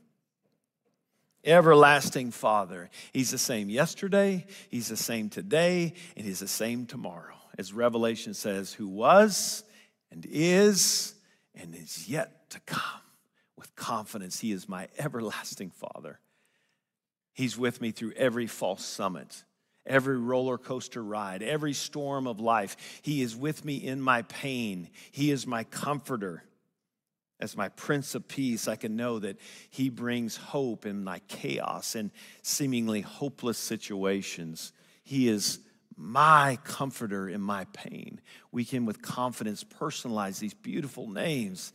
Everlasting 1.45 2.31
Father. 2.31 2.91
He's 3.13 3.31
the 3.31 3.39
same 3.39 3.71
yesterday, 3.71 4.47
He's 4.71 4.89
the 4.89 4.97
same 4.97 5.31
today, 5.31 5.95
and 6.17 6.27
He's 6.27 6.41
the 6.41 6.49
same 6.49 6.87
tomorrow. 6.87 7.37
As 7.57 7.73
Revelation 7.73 8.35
says, 8.35 8.73
who 8.73 8.89
was 8.89 9.63
and 10.11 10.27
is 10.29 11.15
and 11.55 11.75
is 11.75 12.09
yet 12.09 12.51
to 12.51 12.61
come. 12.61 13.01
With 13.57 13.75
confidence, 13.77 14.41
He 14.41 14.53
is 14.53 14.69
my 14.69 14.89
everlasting 14.99 15.71
Father. 15.71 16.19
He's 17.33 17.57
with 17.57 17.81
me 17.81 17.91
through 17.91 18.13
every 18.13 18.47
false 18.47 18.85
summit 18.85 19.45
every 19.87 20.19
roller 20.19 20.59
coaster 20.59 21.03
ride, 21.03 21.43
every 21.43 21.73
storm 21.73 22.27
of 22.27 22.41
life. 22.41 22.77
He 23.03 23.23
is 23.23 23.37
with 23.37 23.65
me 23.65 23.77
in 23.77 24.01
my 24.01 24.23
pain. 24.23 24.89
He 25.11 25.31
is 25.31 25.47
my 25.47 25.65
comforter. 25.65 26.45
As 27.41 27.57
my 27.57 27.69
Prince 27.69 28.15
of 28.15 28.29
Peace, 28.29 28.69
I 28.69 28.77
can 28.77 28.97
know 28.97 29.19
that 29.19 29.39
He 29.69 29.89
brings 29.91 30.37
hope 30.37 30.87
in 30.87 31.03
my 31.03 31.19
chaos 31.29 31.95
and 31.95 32.11
seemingly 32.43 33.01
hopeless 33.01 33.59
situations. 33.59 34.73
He 35.03 35.29
is 35.29 35.59
my 35.97 36.59
comforter 36.65 37.29
in 37.29 37.41
my 37.41 37.67
pain. 37.73 38.21
We 38.53 38.65
can, 38.65 38.87
with 38.87 39.03
confidence, 39.03 39.65
personalize 39.65 40.39
these 40.39 40.55
beautiful 40.55 41.09
names. 41.09 41.73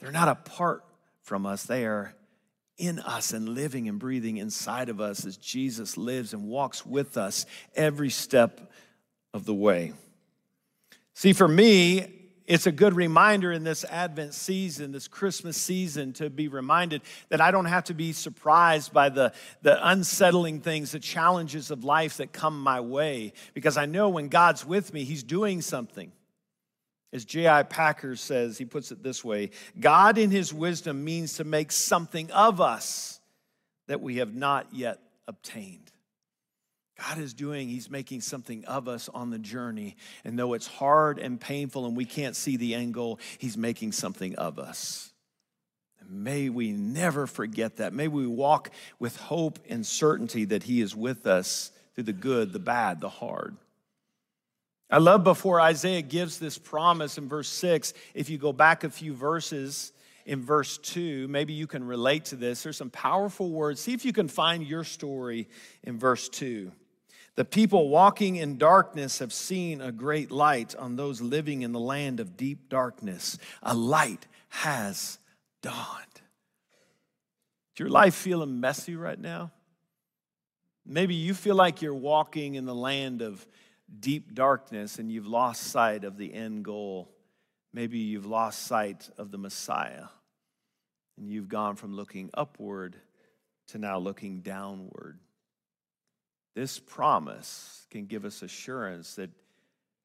They're 0.00 0.12
not 0.12 0.28
apart 0.28 0.84
from 1.22 1.46
us, 1.46 1.64
they 1.64 1.86
are 1.86 2.14
in 2.80 2.98
us 2.98 3.32
and 3.32 3.50
living 3.50 3.88
and 3.88 3.98
breathing 3.98 4.38
inside 4.38 4.88
of 4.88 5.00
us 5.00 5.24
as 5.26 5.36
Jesus 5.36 5.96
lives 5.96 6.32
and 6.32 6.48
walks 6.48 6.84
with 6.84 7.16
us 7.16 7.46
every 7.76 8.10
step 8.10 8.72
of 9.34 9.44
the 9.44 9.54
way. 9.54 9.92
See, 11.14 11.32
for 11.32 11.46
me, 11.46 12.20
it's 12.46 12.66
a 12.66 12.72
good 12.72 12.96
reminder 12.96 13.52
in 13.52 13.62
this 13.62 13.84
Advent 13.84 14.34
season, 14.34 14.90
this 14.90 15.06
Christmas 15.06 15.56
season, 15.56 16.12
to 16.14 16.28
be 16.28 16.48
reminded 16.48 17.02
that 17.28 17.40
I 17.40 17.52
don't 17.52 17.66
have 17.66 17.84
to 17.84 17.94
be 17.94 18.12
surprised 18.12 18.92
by 18.92 19.08
the, 19.08 19.32
the 19.62 19.78
unsettling 19.88 20.60
things, 20.60 20.90
the 20.90 20.98
challenges 20.98 21.70
of 21.70 21.84
life 21.84 22.16
that 22.16 22.32
come 22.32 22.60
my 22.60 22.80
way, 22.80 23.34
because 23.54 23.76
I 23.76 23.86
know 23.86 24.08
when 24.08 24.26
God's 24.26 24.66
with 24.66 24.92
me, 24.92 25.04
He's 25.04 25.22
doing 25.22 25.62
something. 25.62 26.10
As 27.12 27.24
J.I. 27.24 27.64
Packer 27.64 28.14
says, 28.14 28.56
he 28.56 28.64
puts 28.64 28.92
it 28.92 29.02
this 29.02 29.24
way 29.24 29.50
God, 29.78 30.18
in 30.18 30.30
his 30.30 30.54
wisdom, 30.54 31.04
means 31.04 31.34
to 31.34 31.44
make 31.44 31.72
something 31.72 32.30
of 32.30 32.60
us 32.60 33.20
that 33.88 34.00
we 34.00 34.16
have 34.16 34.34
not 34.34 34.68
yet 34.72 35.00
obtained. 35.26 35.90
God 37.00 37.18
is 37.18 37.32
doing, 37.32 37.68
He's 37.68 37.90
making 37.90 38.20
something 38.20 38.64
of 38.66 38.86
us 38.86 39.08
on 39.08 39.30
the 39.30 39.38
journey. 39.38 39.96
And 40.24 40.38
though 40.38 40.52
it's 40.52 40.66
hard 40.66 41.18
and 41.18 41.40
painful 41.40 41.86
and 41.86 41.96
we 41.96 42.04
can't 42.04 42.36
see 42.36 42.56
the 42.56 42.74
end 42.74 42.94
goal, 42.94 43.18
He's 43.38 43.56
making 43.56 43.92
something 43.92 44.36
of 44.36 44.58
us. 44.58 45.12
May 46.06 46.48
we 46.48 46.72
never 46.72 47.26
forget 47.26 47.76
that. 47.76 47.92
May 47.92 48.08
we 48.08 48.26
walk 48.26 48.70
with 48.98 49.16
hope 49.16 49.60
and 49.68 49.86
certainty 49.86 50.44
that 50.46 50.64
He 50.64 50.80
is 50.80 50.94
with 50.94 51.26
us 51.26 51.70
through 51.94 52.04
the 52.04 52.12
good, 52.12 52.52
the 52.52 52.58
bad, 52.58 53.00
the 53.00 53.08
hard. 53.08 53.56
I 54.90 54.98
love 54.98 55.22
before 55.22 55.60
Isaiah 55.60 56.02
gives 56.02 56.38
this 56.38 56.58
promise 56.58 57.16
in 57.16 57.28
verse 57.28 57.48
6, 57.48 57.94
if 58.14 58.28
you 58.28 58.38
go 58.38 58.52
back 58.52 58.82
a 58.82 58.90
few 58.90 59.14
verses 59.14 59.92
in 60.26 60.42
verse 60.42 60.78
2, 60.78 61.28
maybe 61.28 61.52
you 61.52 61.66
can 61.68 61.84
relate 61.84 62.26
to 62.26 62.36
this. 62.36 62.62
There's 62.62 62.76
some 62.76 62.90
powerful 62.90 63.50
words. 63.50 63.80
See 63.80 63.94
if 63.94 64.04
you 64.04 64.12
can 64.12 64.26
find 64.26 64.66
your 64.66 64.82
story 64.82 65.48
in 65.84 65.98
verse 65.98 66.28
2. 66.28 66.72
The 67.36 67.44
people 67.44 67.88
walking 67.88 68.36
in 68.36 68.58
darkness 68.58 69.20
have 69.20 69.32
seen 69.32 69.80
a 69.80 69.92
great 69.92 70.32
light 70.32 70.74
on 70.74 70.96
those 70.96 71.20
living 71.20 71.62
in 71.62 71.72
the 71.72 71.80
land 71.80 72.18
of 72.18 72.36
deep 72.36 72.68
darkness. 72.68 73.38
A 73.62 73.74
light 73.74 74.26
has 74.48 75.18
dawned. 75.62 76.20
Is 77.74 77.78
your 77.78 77.88
life 77.88 78.14
feeling 78.14 78.58
messy 78.58 78.96
right 78.96 79.18
now? 79.18 79.52
Maybe 80.84 81.14
you 81.14 81.34
feel 81.34 81.54
like 81.54 81.80
you're 81.80 81.94
walking 81.94 82.56
in 82.56 82.66
the 82.66 82.74
land 82.74 83.22
of 83.22 83.46
deep 83.98 84.34
darkness 84.34 84.98
and 84.98 85.10
you've 85.10 85.26
lost 85.26 85.64
sight 85.64 86.04
of 86.04 86.16
the 86.16 86.32
end 86.32 86.64
goal. 86.64 87.10
Maybe 87.72 87.98
you've 87.98 88.26
lost 88.26 88.62
sight 88.62 89.08
of 89.18 89.30
the 89.30 89.38
Messiah 89.38 90.06
and 91.18 91.28
you've 91.28 91.48
gone 91.48 91.76
from 91.76 91.94
looking 91.94 92.30
upward 92.34 92.96
to 93.68 93.78
now 93.78 93.98
looking 93.98 94.40
downward. 94.40 95.18
This 96.54 96.78
promise 96.78 97.86
can 97.90 98.06
give 98.06 98.24
us 98.24 98.42
assurance 98.42 99.14
that 99.14 99.30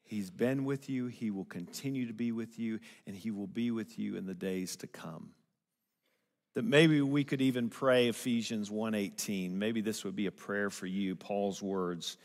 He's 0.08 0.30
been 0.30 0.66
with 0.66 0.88
you, 0.88 1.08
He 1.08 1.32
will 1.32 1.46
continue 1.46 2.06
to 2.08 2.14
be 2.14 2.32
with 2.32 2.60
you, 2.60 2.80
and 3.08 3.16
He 3.16 3.32
will 3.32 3.48
be 3.48 3.72
with 3.72 3.98
you 3.98 4.16
in 4.18 4.28
the 4.28 4.36
days 4.36 4.76
to 4.78 4.88
come. 4.88 5.32
That 6.54 6.64
maybe 6.64 7.02
we 7.02 7.24
could 7.24 7.42
even 7.42 7.70
pray 7.70 8.08
Ephesians 8.08 8.70
1:18. 8.70 9.58
Maybe 9.58 9.82
this 9.82 10.04
would 10.04 10.16
be 10.16 10.28
a 10.28 10.32
prayer 10.32 10.70
for 10.70 10.86
you, 10.86 11.16
Paul's 11.16 11.62
words. 11.62 12.18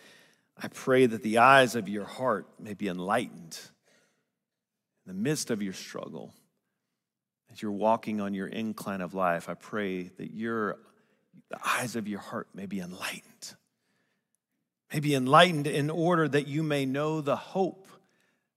I 0.56 0.68
pray 0.68 1.06
that 1.06 1.22
the 1.22 1.38
eyes 1.38 1.74
of 1.74 1.88
your 1.88 2.04
heart 2.04 2.46
may 2.58 2.74
be 2.74 2.88
enlightened 2.88 3.58
in 5.06 5.12
the 5.12 5.14
midst 5.14 5.50
of 5.50 5.62
your 5.62 5.72
struggle. 5.72 6.34
As 7.50 7.60
you're 7.60 7.72
walking 7.72 8.20
on 8.20 8.34
your 8.34 8.46
incline 8.46 9.00
of 9.00 9.14
life, 9.14 9.48
I 9.48 9.54
pray 9.54 10.04
that 10.18 10.32
your 10.32 10.78
the 11.50 11.58
eyes 11.64 11.96
of 11.96 12.06
your 12.06 12.20
heart 12.20 12.48
may 12.54 12.66
be 12.66 12.80
enlightened. 12.80 13.54
May 14.92 15.00
be 15.00 15.14
enlightened 15.14 15.66
in 15.66 15.90
order 15.90 16.28
that 16.28 16.46
you 16.46 16.62
may 16.62 16.84
know 16.86 17.20
the 17.20 17.36
hope, 17.36 17.88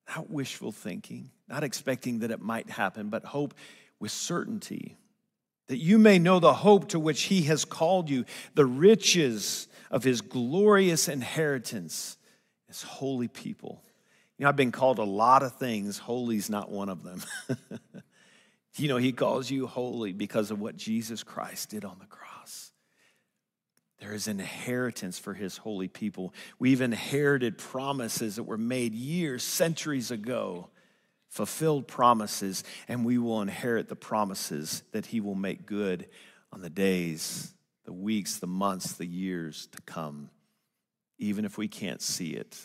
not 0.10 0.30
wishful 0.30 0.72
thinking, 0.72 1.32
not 1.48 1.64
expecting 1.64 2.20
that 2.20 2.32
it 2.32 2.42
might 2.42 2.70
happen, 2.70 3.10
but 3.10 3.26
hope 3.26 3.54
with 4.00 4.12
certainty. 4.12 4.98
That 5.68 5.78
you 5.78 5.98
may 5.98 6.20
know 6.20 6.40
the 6.40 6.54
hope 6.54 6.90
to 6.90 7.00
which 7.00 7.24
He 7.24 7.44
has 7.44 7.66
called 7.66 8.10
you, 8.10 8.26
the 8.54 8.66
riches 8.66 9.68
of 9.94 10.04
his 10.04 10.22
glorious 10.22 11.08
inheritance 11.08 12.18
as 12.68 12.82
holy 12.82 13.28
people. 13.28 13.84
You 14.38 14.44
know, 14.44 14.50
I've 14.50 14.56
been 14.56 14.72
called 14.72 14.98
a 14.98 15.04
lot 15.04 15.44
of 15.44 15.58
things. 15.58 16.00
Holy's 16.00 16.50
not 16.50 16.72
one 16.72 16.90
of 16.90 17.04
them. 17.04 17.22
you 18.76 18.88
know, 18.88 18.98
he 18.98 19.12
calls 19.12 19.52
you 19.52 19.68
holy 19.68 20.12
because 20.12 20.50
of 20.50 20.60
what 20.60 20.76
Jesus 20.76 21.22
Christ 21.22 21.70
did 21.70 21.86
on 21.86 21.98
the 22.00 22.08
cross. 22.08 22.72
There 24.00 24.16
is 24.16 24.28
an 24.28 24.40
inheritance 24.40 25.20
for 25.20 25.36
his 25.36 25.58
holy 25.58 25.88
people. 25.88 26.34
We've 26.58 26.82
inherited 26.82 27.60
promises 27.60 28.38
that 28.38 28.44
were 28.44 28.58
made 28.58 28.96
years, 28.96 29.44
centuries 29.44 30.10
ago, 30.10 30.70
fulfilled 31.34 31.88
promises, 31.88 32.64
and 32.88 33.04
we 33.04 33.18
will 33.18 33.42
inherit 33.42 33.90
the 33.90 33.96
promises 33.96 34.84
that 34.92 35.08
he 35.08 35.20
will 35.20 35.36
make 35.36 35.66
good 35.66 36.08
on 36.52 36.62
the 36.62 36.70
days 36.70 37.54
the 37.86 37.92
weeks, 37.92 38.38
the 38.38 38.48
months, 38.48 38.94
the 38.94 39.06
years 39.06 39.68
to 39.68 39.82
come. 39.82 40.30
Even 41.18 41.44
if 41.44 41.58
we 41.58 41.68
can't 41.68 42.02
see 42.02 42.30
it, 42.30 42.58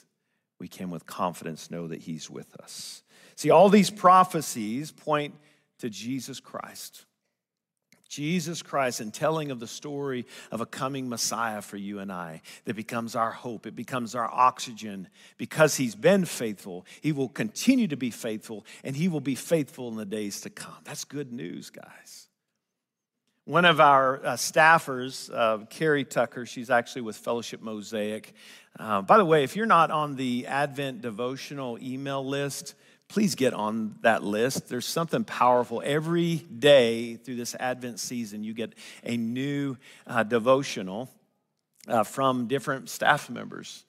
we 0.60 0.68
can 0.68 0.90
with 0.90 1.06
confidence 1.06 1.70
know 1.70 1.88
that 1.88 2.02
He's 2.02 2.30
with 2.30 2.54
us. 2.60 3.02
See, 3.34 3.50
all 3.50 3.68
these 3.68 3.90
prophecies 3.90 4.92
point 4.92 5.34
to 5.78 5.90
Jesus 5.90 6.38
Christ. 6.38 7.04
Jesus 8.08 8.62
Christ 8.62 9.00
and 9.00 9.12
telling 9.12 9.50
of 9.50 9.60
the 9.60 9.66
story 9.66 10.26
of 10.50 10.60
a 10.60 10.66
coming 10.66 11.08
Messiah 11.08 11.60
for 11.62 11.76
you 11.76 11.98
and 11.98 12.10
I 12.10 12.40
that 12.64 12.74
becomes 12.74 13.14
our 13.14 13.30
hope. 13.30 13.66
It 13.66 13.76
becomes 13.76 14.14
our 14.14 14.28
oxygen. 14.32 15.08
Because 15.36 15.76
he's 15.76 15.94
been 15.94 16.24
faithful, 16.24 16.86
he 17.00 17.12
will 17.12 17.28
continue 17.28 17.86
to 17.88 17.96
be 17.96 18.10
faithful, 18.10 18.64
and 18.82 18.96
he 18.96 19.08
will 19.08 19.20
be 19.20 19.34
faithful 19.34 19.88
in 19.88 19.96
the 19.96 20.06
days 20.06 20.40
to 20.42 20.50
come. 20.50 20.78
That's 20.84 21.04
good 21.04 21.32
news, 21.32 21.70
guys. 21.70 22.28
One 23.44 23.64
of 23.64 23.80
our 23.80 24.16
uh, 24.24 24.32
staffers, 24.34 25.30
uh, 25.32 25.64
Carrie 25.66 26.04
Tucker, 26.04 26.44
she's 26.44 26.68
actually 26.68 27.02
with 27.02 27.16
Fellowship 27.16 27.62
Mosaic. 27.62 28.34
Uh, 28.78 29.00
by 29.00 29.16
the 29.16 29.24
way, 29.24 29.42
if 29.42 29.56
you're 29.56 29.64
not 29.64 29.90
on 29.90 30.16
the 30.16 30.46
Advent 30.46 31.00
devotional 31.00 31.78
email 31.80 32.22
list, 32.24 32.74
please 33.08 33.34
get 33.34 33.54
on 33.54 33.96
that 34.02 34.22
list. 34.22 34.68
There's 34.68 34.86
something 34.86 35.24
powerful. 35.24 35.82
Every 35.84 36.36
day 36.36 37.16
through 37.16 37.36
this 37.36 37.54
Advent 37.58 38.00
season, 38.00 38.44
you 38.44 38.54
get 38.54 38.74
a 39.02 39.16
new 39.16 39.76
uh, 40.06 40.22
devotional 40.22 41.10
uh, 41.88 42.04
from 42.04 42.46
different 42.48 42.90
staff 42.90 43.30
members. 43.30 43.84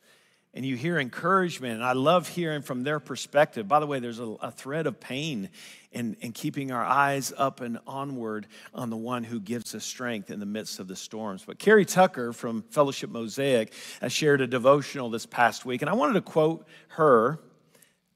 and 0.53 0.65
you 0.65 0.75
hear 0.75 0.97
encouragement. 0.97 1.75
And 1.75 1.83
I 1.83 1.93
love 1.93 2.27
hearing 2.27 2.61
from 2.61 2.83
their 2.83 2.99
perspective. 2.99 3.67
By 3.67 3.79
the 3.79 3.85
way, 3.85 3.99
there's 3.99 4.19
a, 4.19 4.35
a 4.41 4.51
thread 4.51 4.87
of 4.87 4.99
pain 4.99 5.49
in, 5.91 6.15
in 6.21 6.31
keeping 6.31 6.71
our 6.71 6.83
eyes 6.83 7.31
up 7.37 7.61
and 7.61 7.79
onward 7.85 8.47
on 8.73 8.89
the 8.89 8.97
one 8.97 9.23
who 9.23 9.39
gives 9.39 9.75
us 9.75 9.85
strength 9.85 10.31
in 10.31 10.39
the 10.39 10.45
midst 10.45 10.79
of 10.79 10.87
the 10.87 10.95
storms. 10.95 11.43
But 11.45 11.59
Carrie 11.59 11.85
Tucker 11.85 12.33
from 12.33 12.63
Fellowship 12.71 13.09
Mosaic 13.09 13.73
shared 14.07 14.41
a 14.41 14.47
devotional 14.47 15.09
this 15.09 15.25
past 15.25 15.65
week, 15.65 15.81
and 15.81 15.89
I 15.89 15.93
wanted 15.93 16.13
to 16.13 16.21
quote 16.21 16.67
her 16.89 17.33
uh, 17.33 17.37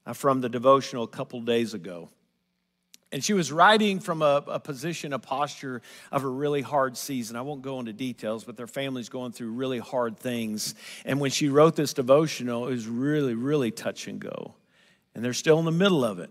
Uh, 0.06 0.12
from 0.12 0.42
the 0.42 0.50
devotional 0.50 1.04
a 1.04 1.08
couple 1.08 1.40
days 1.40 1.72
ago. 1.72 2.10
And 3.10 3.24
she 3.24 3.32
was 3.32 3.50
writing 3.50 4.00
from 4.00 4.22
a, 4.22 4.42
a, 4.48 4.60
position, 4.60 5.12
a 5.12 5.18
posture 5.18 5.80
of 6.12 6.24
a 6.24 6.28
really 6.28 6.60
hard 6.60 6.96
season. 6.96 7.36
I 7.36 7.42
won't 7.42 7.62
go 7.62 7.78
into 7.78 7.92
details, 7.92 8.44
but 8.44 8.56
their 8.56 8.66
family's 8.66 9.08
going 9.08 9.32
through 9.32 9.52
really 9.52 9.78
hard 9.78 10.18
things. 10.18 10.74
And 11.06 11.20
when 11.20 11.30
she 11.30 11.48
wrote 11.48 11.74
this 11.74 11.94
devotional, 11.94 12.66
it 12.66 12.72
was 12.72 12.86
really, 12.86 13.34
really 13.34 13.70
touch 13.70 14.08
and 14.08 14.20
go. 14.20 14.56
And 15.14 15.24
they're 15.24 15.32
still 15.32 15.58
in 15.58 15.64
the 15.64 15.70
middle 15.70 16.04
of 16.04 16.18
it. 16.18 16.28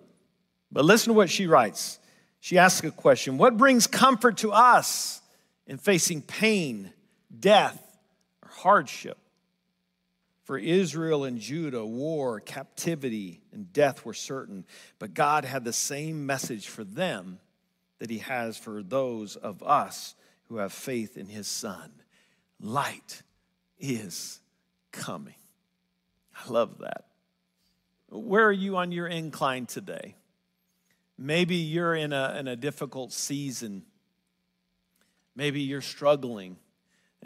But 0.72 0.86
listen 0.86 1.14
to 1.14 1.18
what 1.18 1.30
she 1.30 1.48
writes. 1.48 2.00
She 2.42 2.58
asks 2.58 2.86
a 2.86 2.92
question 2.92 3.38
What 3.38 3.58
brings 3.58 3.88
comfort 3.88 4.38
to 4.40 4.52
us 4.52 5.22
in 5.66 5.78
facing 5.78 6.22
pain, 6.22 6.92
death, 7.40 7.82
or 8.44 8.50
hardship? 8.50 9.18
For 10.44 10.58
Israel 10.58 11.24
and 11.24 11.40
Judah, 11.40 11.86
war, 11.86 12.42
captivity, 12.42 13.42
and 13.54 13.72
death 13.72 14.06
were 14.06 14.14
certain, 14.14 14.66
but 15.00 15.14
God 15.14 15.46
had 15.46 15.64
the 15.64 15.74
same 15.74 16.26
message 16.26 16.68
for 16.68 16.84
them 16.84 17.40
that 18.00 18.10
He 18.10 18.18
has 18.20 18.58
for 18.58 18.84
those 18.84 19.38
of 19.38 19.64
us 19.64 20.16
who 20.50 20.58
have 20.58 20.74
faith 20.74 21.18
in 21.18 21.28
His 21.28 21.48
Son. 21.48 21.92
Light 22.60 23.22
is 23.80 24.42
coming. 24.92 25.36
I 26.36 26.52
love 26.52 26.80
that. 26.80 27.06
Where 28.10 28.46
are 28.46 28.52
you 28.52 28.76
on 28.78 28.92
your 28.92 29.08
incline 29.08 29.66
today? 29.66 30.16
Maybe 31.18 31.56
you're 31.56 31.96
in 31.96 32.12
a, 32.12 32.36
in 32.38 32.48
a 32.48 32.56
difficult 32.56 33.14
season. 33.14 33.84
Maybe 35.36 35.62
you're 35.62 35.82
struggling. 35.82 36.58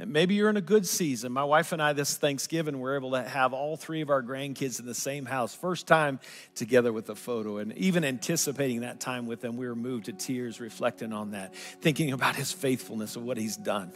Maybe 0.06 0.36
you're 0.36 0.50
in 0.50 0.58
a 0.58 0.62
good 0.62 0.86
season. 0.86 1.32
My 1.32 1.44
wife 1.44 1.72
and 1.72 1.82
I, 1.82 1.94
this 1.94 2.18
Thanksgiving, 2.18 2.80
were 2.80 2.96
able 2.96 3.12
to 3.12 3.24
have 3.24 3.52
all 3.54 3.78
three 3.78 4.02
of 4.02 4.12
our 4.12 4.22
grandkids 4.22 4.80
in 4.80 4.86
the 4.86 4.94
same 4.94 5.26
house. 5.26 5.56
First 5.56 5.88
time 5.88 6.20
together 6.54 6.94
with 6.94 7.10
a 7.10 7.16
photo. 7.16 7.58
And 7.58 7.76
even 7.78 8.06
anticipating 8.06 8.82
that 8.82 9.00
time 9.00 9.26
with 9.26 9.42
them, 9.42 9.58
we 9.58 9.68
were 9.68 9.76
moved 9.76 10.06
to 10.06 10.14
tears 10.14 10.60
reflecting 10.60 11.14
on 11.14 11.32
that, 11.32 11.56
thinking 11.56 12.12
about 12.12 12.36
his 12.36 12.52
faithfulness 12.52 13.16
of 13.16 13.24
what 13.24 13.38
he's 13.38 13.58
done. 13.58 13.92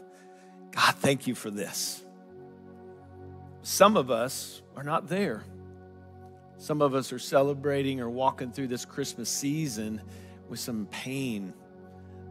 God, 0.71 0.95
thank 0.95 1.27
you 1.27 1.35
for 1.35 1.51
this. 1.51 2.01
Some 3.61 3.95
of 3.95 4.09
us 4.09 4.63
are 4.75 4.83
not 4.83 5.07
there. 5.07 5.43
Some 6.57 6.81
of 6.81 6.95
us 6.95 7.13
are 7.13 7.19
celebrating 7.19 8.01
or 8.01 8.09
walking 8.09 8.51
through 8.51 8.67
this 8.67 8.85
Christmas 8.85 9.29
season 9.29 10.01
with 10.49 10.59
some 10.59 10.87
pain. 10.87 11.53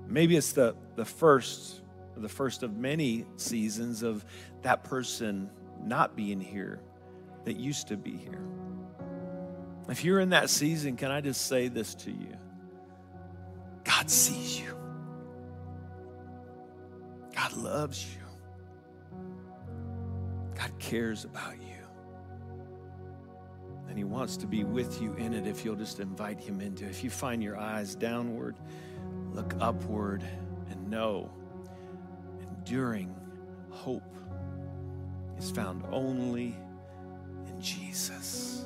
Maybe 0.09 0.37
it's 0.37 0.53
the, 0.53 0.75
the 0.97 1.05
first 1.05 1.80
the 2.23 2.29
first 2.29 2.63
of 2.63 2.77
many 2.77 3.27
seasons 3.37 4.03
of 4.03 4.25
that 4.63 4.85
person 4.85 5.51
not 5.83 6.17
being 6.17 6.41
here 6.41 6.81
that 7.45 7.57
used 7.57 7.89
to 7.89 7.97
be 7.97 8.17
here. 8.17 8.43
If 9.89 10.05
you're 10.05 10.21
in 10.21 10.31
that 10.31 10.51
season, 10.51 10.97
can 10.97 11.11
I 11.11 11.21
just 11.21 11.47
say 11.47 11.69
this 11.69 11.95
to 11.97 12.11
you? 12.11 12.37
God 13.85 14.09
sees 14.09 14.61
you. 14.61 14.77
God 17.35 17.57
loves 17.57 18.07
you. 18.07 18.21
God 20.55 20.71
cares 20.79 21.25
about 21.25 21.57
you. 21.61 21.67
And 23.89 23.99
He 23.99 24.05
wants 24.05 24.37
to 24.37 24.47
be 24.47 24.63
with 24.63 25.03
you 25.03 25.15
in 25.15 25.35
it 25.35 25.47
if 25.47 25.65
you'll 25.65 25.75
just 25.75 25.99
invite 25.99 26.39
Him 26.39 26.61
into 26.61 26.85
it. 26.85 26.91
If 26.91 27.03
you 27.03 27.11
find 27.11 27.43
your 27.43 27.59
eyes 27.59 27.95
downward, 27.95 28.57
look 29.33 29.55
upward, 29.61 30.23
and 30.71 30.89
know 30.89 31.31
enduring 32.71 33.13
hope 33.71 34.15
is 35.37 35.51
found 35.51 35.83
only 35.91 36.57
in 37.49 37.61
Jesus. 37.61 38.65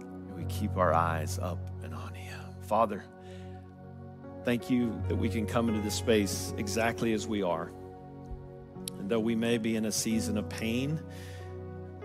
And 0.00 0.34
we 0.34 0.44
keep 0.46 0.76
our 0.76 0.92
eyes 0.92 1.38
up 1.38 1.60
and 1.84 1.94
on 1.94 2.12
Him. 2.14 2.40
Father, 2.62 3.04
thank 4.44 4.70
you 4.70 5.00
that 5.06 5.14
we 5.14 5.28
can 5.28 5.46
come 5.46 5.68
into 5.68 5.80
this 5.82 5.94
space 5.94 6.52
exactly 6.58 7.12
as 7.12 7.28
we 7.28 7.44
are. 7.44 7.70
And 8.98 9.08
though 9.08 9.20
we 9.20 9.36
may 9.36 9.56
be 9.56 9.76
in 9.76 9.84
a 9.84 9.92
season 9.92 10.36
of 10.36 10.48
pain, 10.48 11.00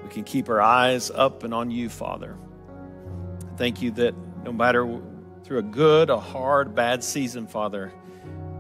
we 0.04 0.10
can 0.10 0.24
keep 0.26 0.50
our 0.50 0.62
eyes 0.62 1.10
up 1.10 1.44
and 1.44 1.52
on 1.52 1.72
you, 1.72 1.90
Father. 1.90 2.38
Thank 3.58 3.82
you 3.82 3.90
that 3.92 4.14
no 4.44 4.54
matter 4.54 5.02
through 5.44 5.58
a 5.58 5.64
good, 5.64 6.12
a 6.12 6.20
hard, 6.20 6.76
bad 6.76 7.04
season, 7.04 7.48
Father, 7.48 7.92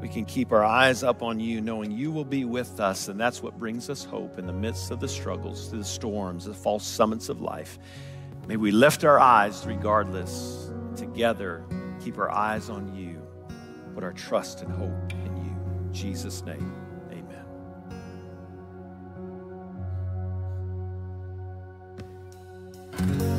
we 0.01 0.07
can 0.07 0.25
keep 0.25 0.51
our 0.51 0.63
eyes 0.63 1.03
up 1.03 1.21
on 1.21 1.39
you, 1.39 1.61
knowing 1.61 1.91
you 1.91 2.11
will 2.11 2.25
be 2.25 2.45
with 2.45 2.79
us. 2.79 3.07
And 3.07 3.19
that's 3.19 3.43
what 3.43 3.57
brings 3.57 3.89
us 3.89 4.03
hope 4.03 4.39
in 4.39 4.45
the 4.45 4.53
midst 4.53 4.91
of 4.91 4.99
the 4.99 5.07
struggles, 5.07 5.69
the 5.71 5.83
storms, 5.83 6.45
the 6.45 6.53
false 6.53 6.85
summits 6.85 7.29
of 7.29 7.41
life. 7.41 7.79
May 8.47 8.55
we 8.55 8.71
lift 8.71 9.03
our 9.03 9.19
eyes 9.19 9.65
regardless, 9.65 10.71
together, 10.95 11.63
keep 12.03 12.17
our 12.17 12.31
eyes 12.31 12.69
on 12.69 12.95
you, 12.95 13.21
put 13.93 14.03
our 14.03 14.13
trust 14.13 14.61
and 14.61 14.71
hope 14.71 15.11
in 15.11 15.35
you. 15.37 15.87
In 15.87 15.93
Jesus' 15.93 16.43
name. 16.43 16.73
is 23.01 23.38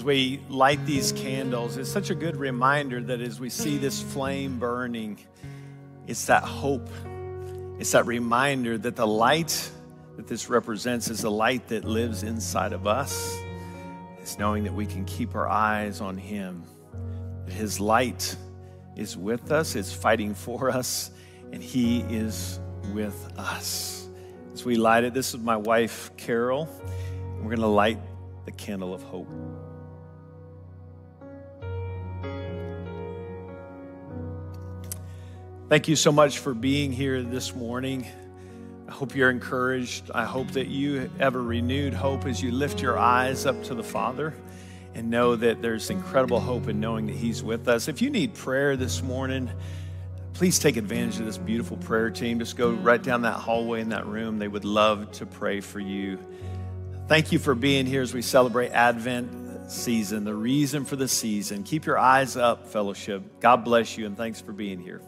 As 0.00 0.04
we 0.04 0.40
light 0.48 0.86
these 0.86 1.12
candles, 1.12 1.76
it's 1.76 1.92
such 1.92 2.08
a 2.08 2.14
good 2.14 2.34
reminder 2.34 3.02
that 3.02 3.20
as 3.20 3.38
we 3.38 3.50
see 3.50 3.76
this 3.76 4.00
flame 4.00 4.58
burning, 4.58 5.18
it's 6.06 6.24
that 6.24 6.42
hope. 6.42 6.88
It's 7.78 7.92
that 7.92 8.06
reminder 8.06 8.78
that 8.78 8.96
the 8.96 9.06
light 9.06 9.70
that 10.16 10.26
this 10.26 10.48
represents 10.48 11.10
is 11.10 11.20
the 11.20 11.30
light 11.30 11.68
that 11.68 11.84
lives 11.84 12.22
inside 12.22 12.72
of 12.72 12.86
us. 12.86 13.38
It's 14.18 14.38
knowing 14.38 14.64
that 14.64 14.72
we 14.72 14.86
can 14.86 15.04
keep 15.04 15.34
our 15.34 15.50
eyes 15.50 16.00
on 16.00 16.16
Him, 16.16 16.62
that 17.44 17.52
His 17.52 17.78
light 17.78 18.34
is 18.96 19.18
with 19.18 19.52
us, 19.52 19.76
is 19.76 19.92
fighting 19.92 20.34
for 20.34 20.70
us, 20.70 21.10
and 21.52 21.62
He 21.62 22.00
is 22.08 22.58
with 22.94 23.30
us. 23.36 24.08
As 24.54 24.64
we 24.64 24.76
light 24.76 25.04
it, 25.04 25.12
this 25.12 25.34
is 25.34 25.40
my 25.40 25.58
wife, 25.58 26.10
Carol. 26.16 26.70
We're 27.36 27.54
going 27.54 27.58
to 27.58 27.66
light 27.66 27.98
the 28.46 28.52
candle 28.52 28.94
of 28.94 29.02
hope. 29.02 29.28
Thank 35.70 35.86
you 35.86 35.94
so 35.94 36.10
much 36.10 36.38
for 36.38 36.52
being 36.52 36.90
here 36.90 37.22
this 37.22 37.54
morning. 37.54 38.04
I 38.88 38.90
hope 38.90 39.14
you're 39.14 39.30
encouraged. 39.30 40.10
I 40.12 40.24
hope 40.24 40.50
that 40.50 40.66
you 40.66 41.08
have 41.20 41.36
a 41.36 41.40
renewed 41.40 41.94
hope 41.94 42.26
as 42.26 42.42
you 42.42 42.50
lift 42.50 42.82
your 42.82 42.98
eyes 42.98 43.46
up 43.46 43.62
to 43.62 43.76
the 43.76 43.82
Father 43.84 44.34
and 44.96 45.08
know 45.08 45.36
that 45.36 45.62
there's 45.62 45.88
incredible 45.90 46.40
hope 46.40 46.66
in 46.66 46.80
knowing 46.80 47.06
that 47.06 47.14
He's 47.14 47.44
with 47.44 47.68
us. 47.68 47.86
If 47.86 48.02
you 48.02 48.10
need 48.10 48.34
prayer 48.34 48.76
this 48.76 49.00
morning, 49.00 49.48
please 50.32 50.58
take 50.58 50.76
advantage 50.76 51.20
of 51.20 51.26
this 51.26 51.38
beautiful 51.38 51.76
prayer 51.76 52.10
team. 52.10 52.40
Just 52.40 52.56
go 52.56 52.72
right 52.72 53.00
down 53.00 53.22
that 53.22 53.34
hallway 53.34 53.80
in 53.80 53.90
that 53.90 54.06
room. 54.06 54.40
They 54.40 54.48
would 54.48 54.64
love 54.64 55.12
to 55.12 55.24
pray 55.24 55.60
for 55.60 55.78
you. 55.78 56.18
Thank 57.06 57.30
you 57.30 57.38
for 57.38 57.54
being 57.54 57.86
here 57.86 58.02
as 58.02 58.12
we 58.12 58.22
celebrate 58.22 58.70
Advent 58.72 59.70
season, 59.70 60.24
the 60.24 60.34
reason 60.34 60.84
for 60.84 60.96
the 60.96 61.06
season. 61.06 61.62
Keep 61.62 61.86
your 61.86 61.96
eyes 61.96 62.36
up, 62.36 62.66
fellowship. 62.66 63.22
God 63.38 63.64
bless 63.64 63.96
you, 63.96 64.06
and 64.06 64.16
thanks 64.16 64.40
for 64.40 64.50
being 64.50 64.80
here. 64.80 65.00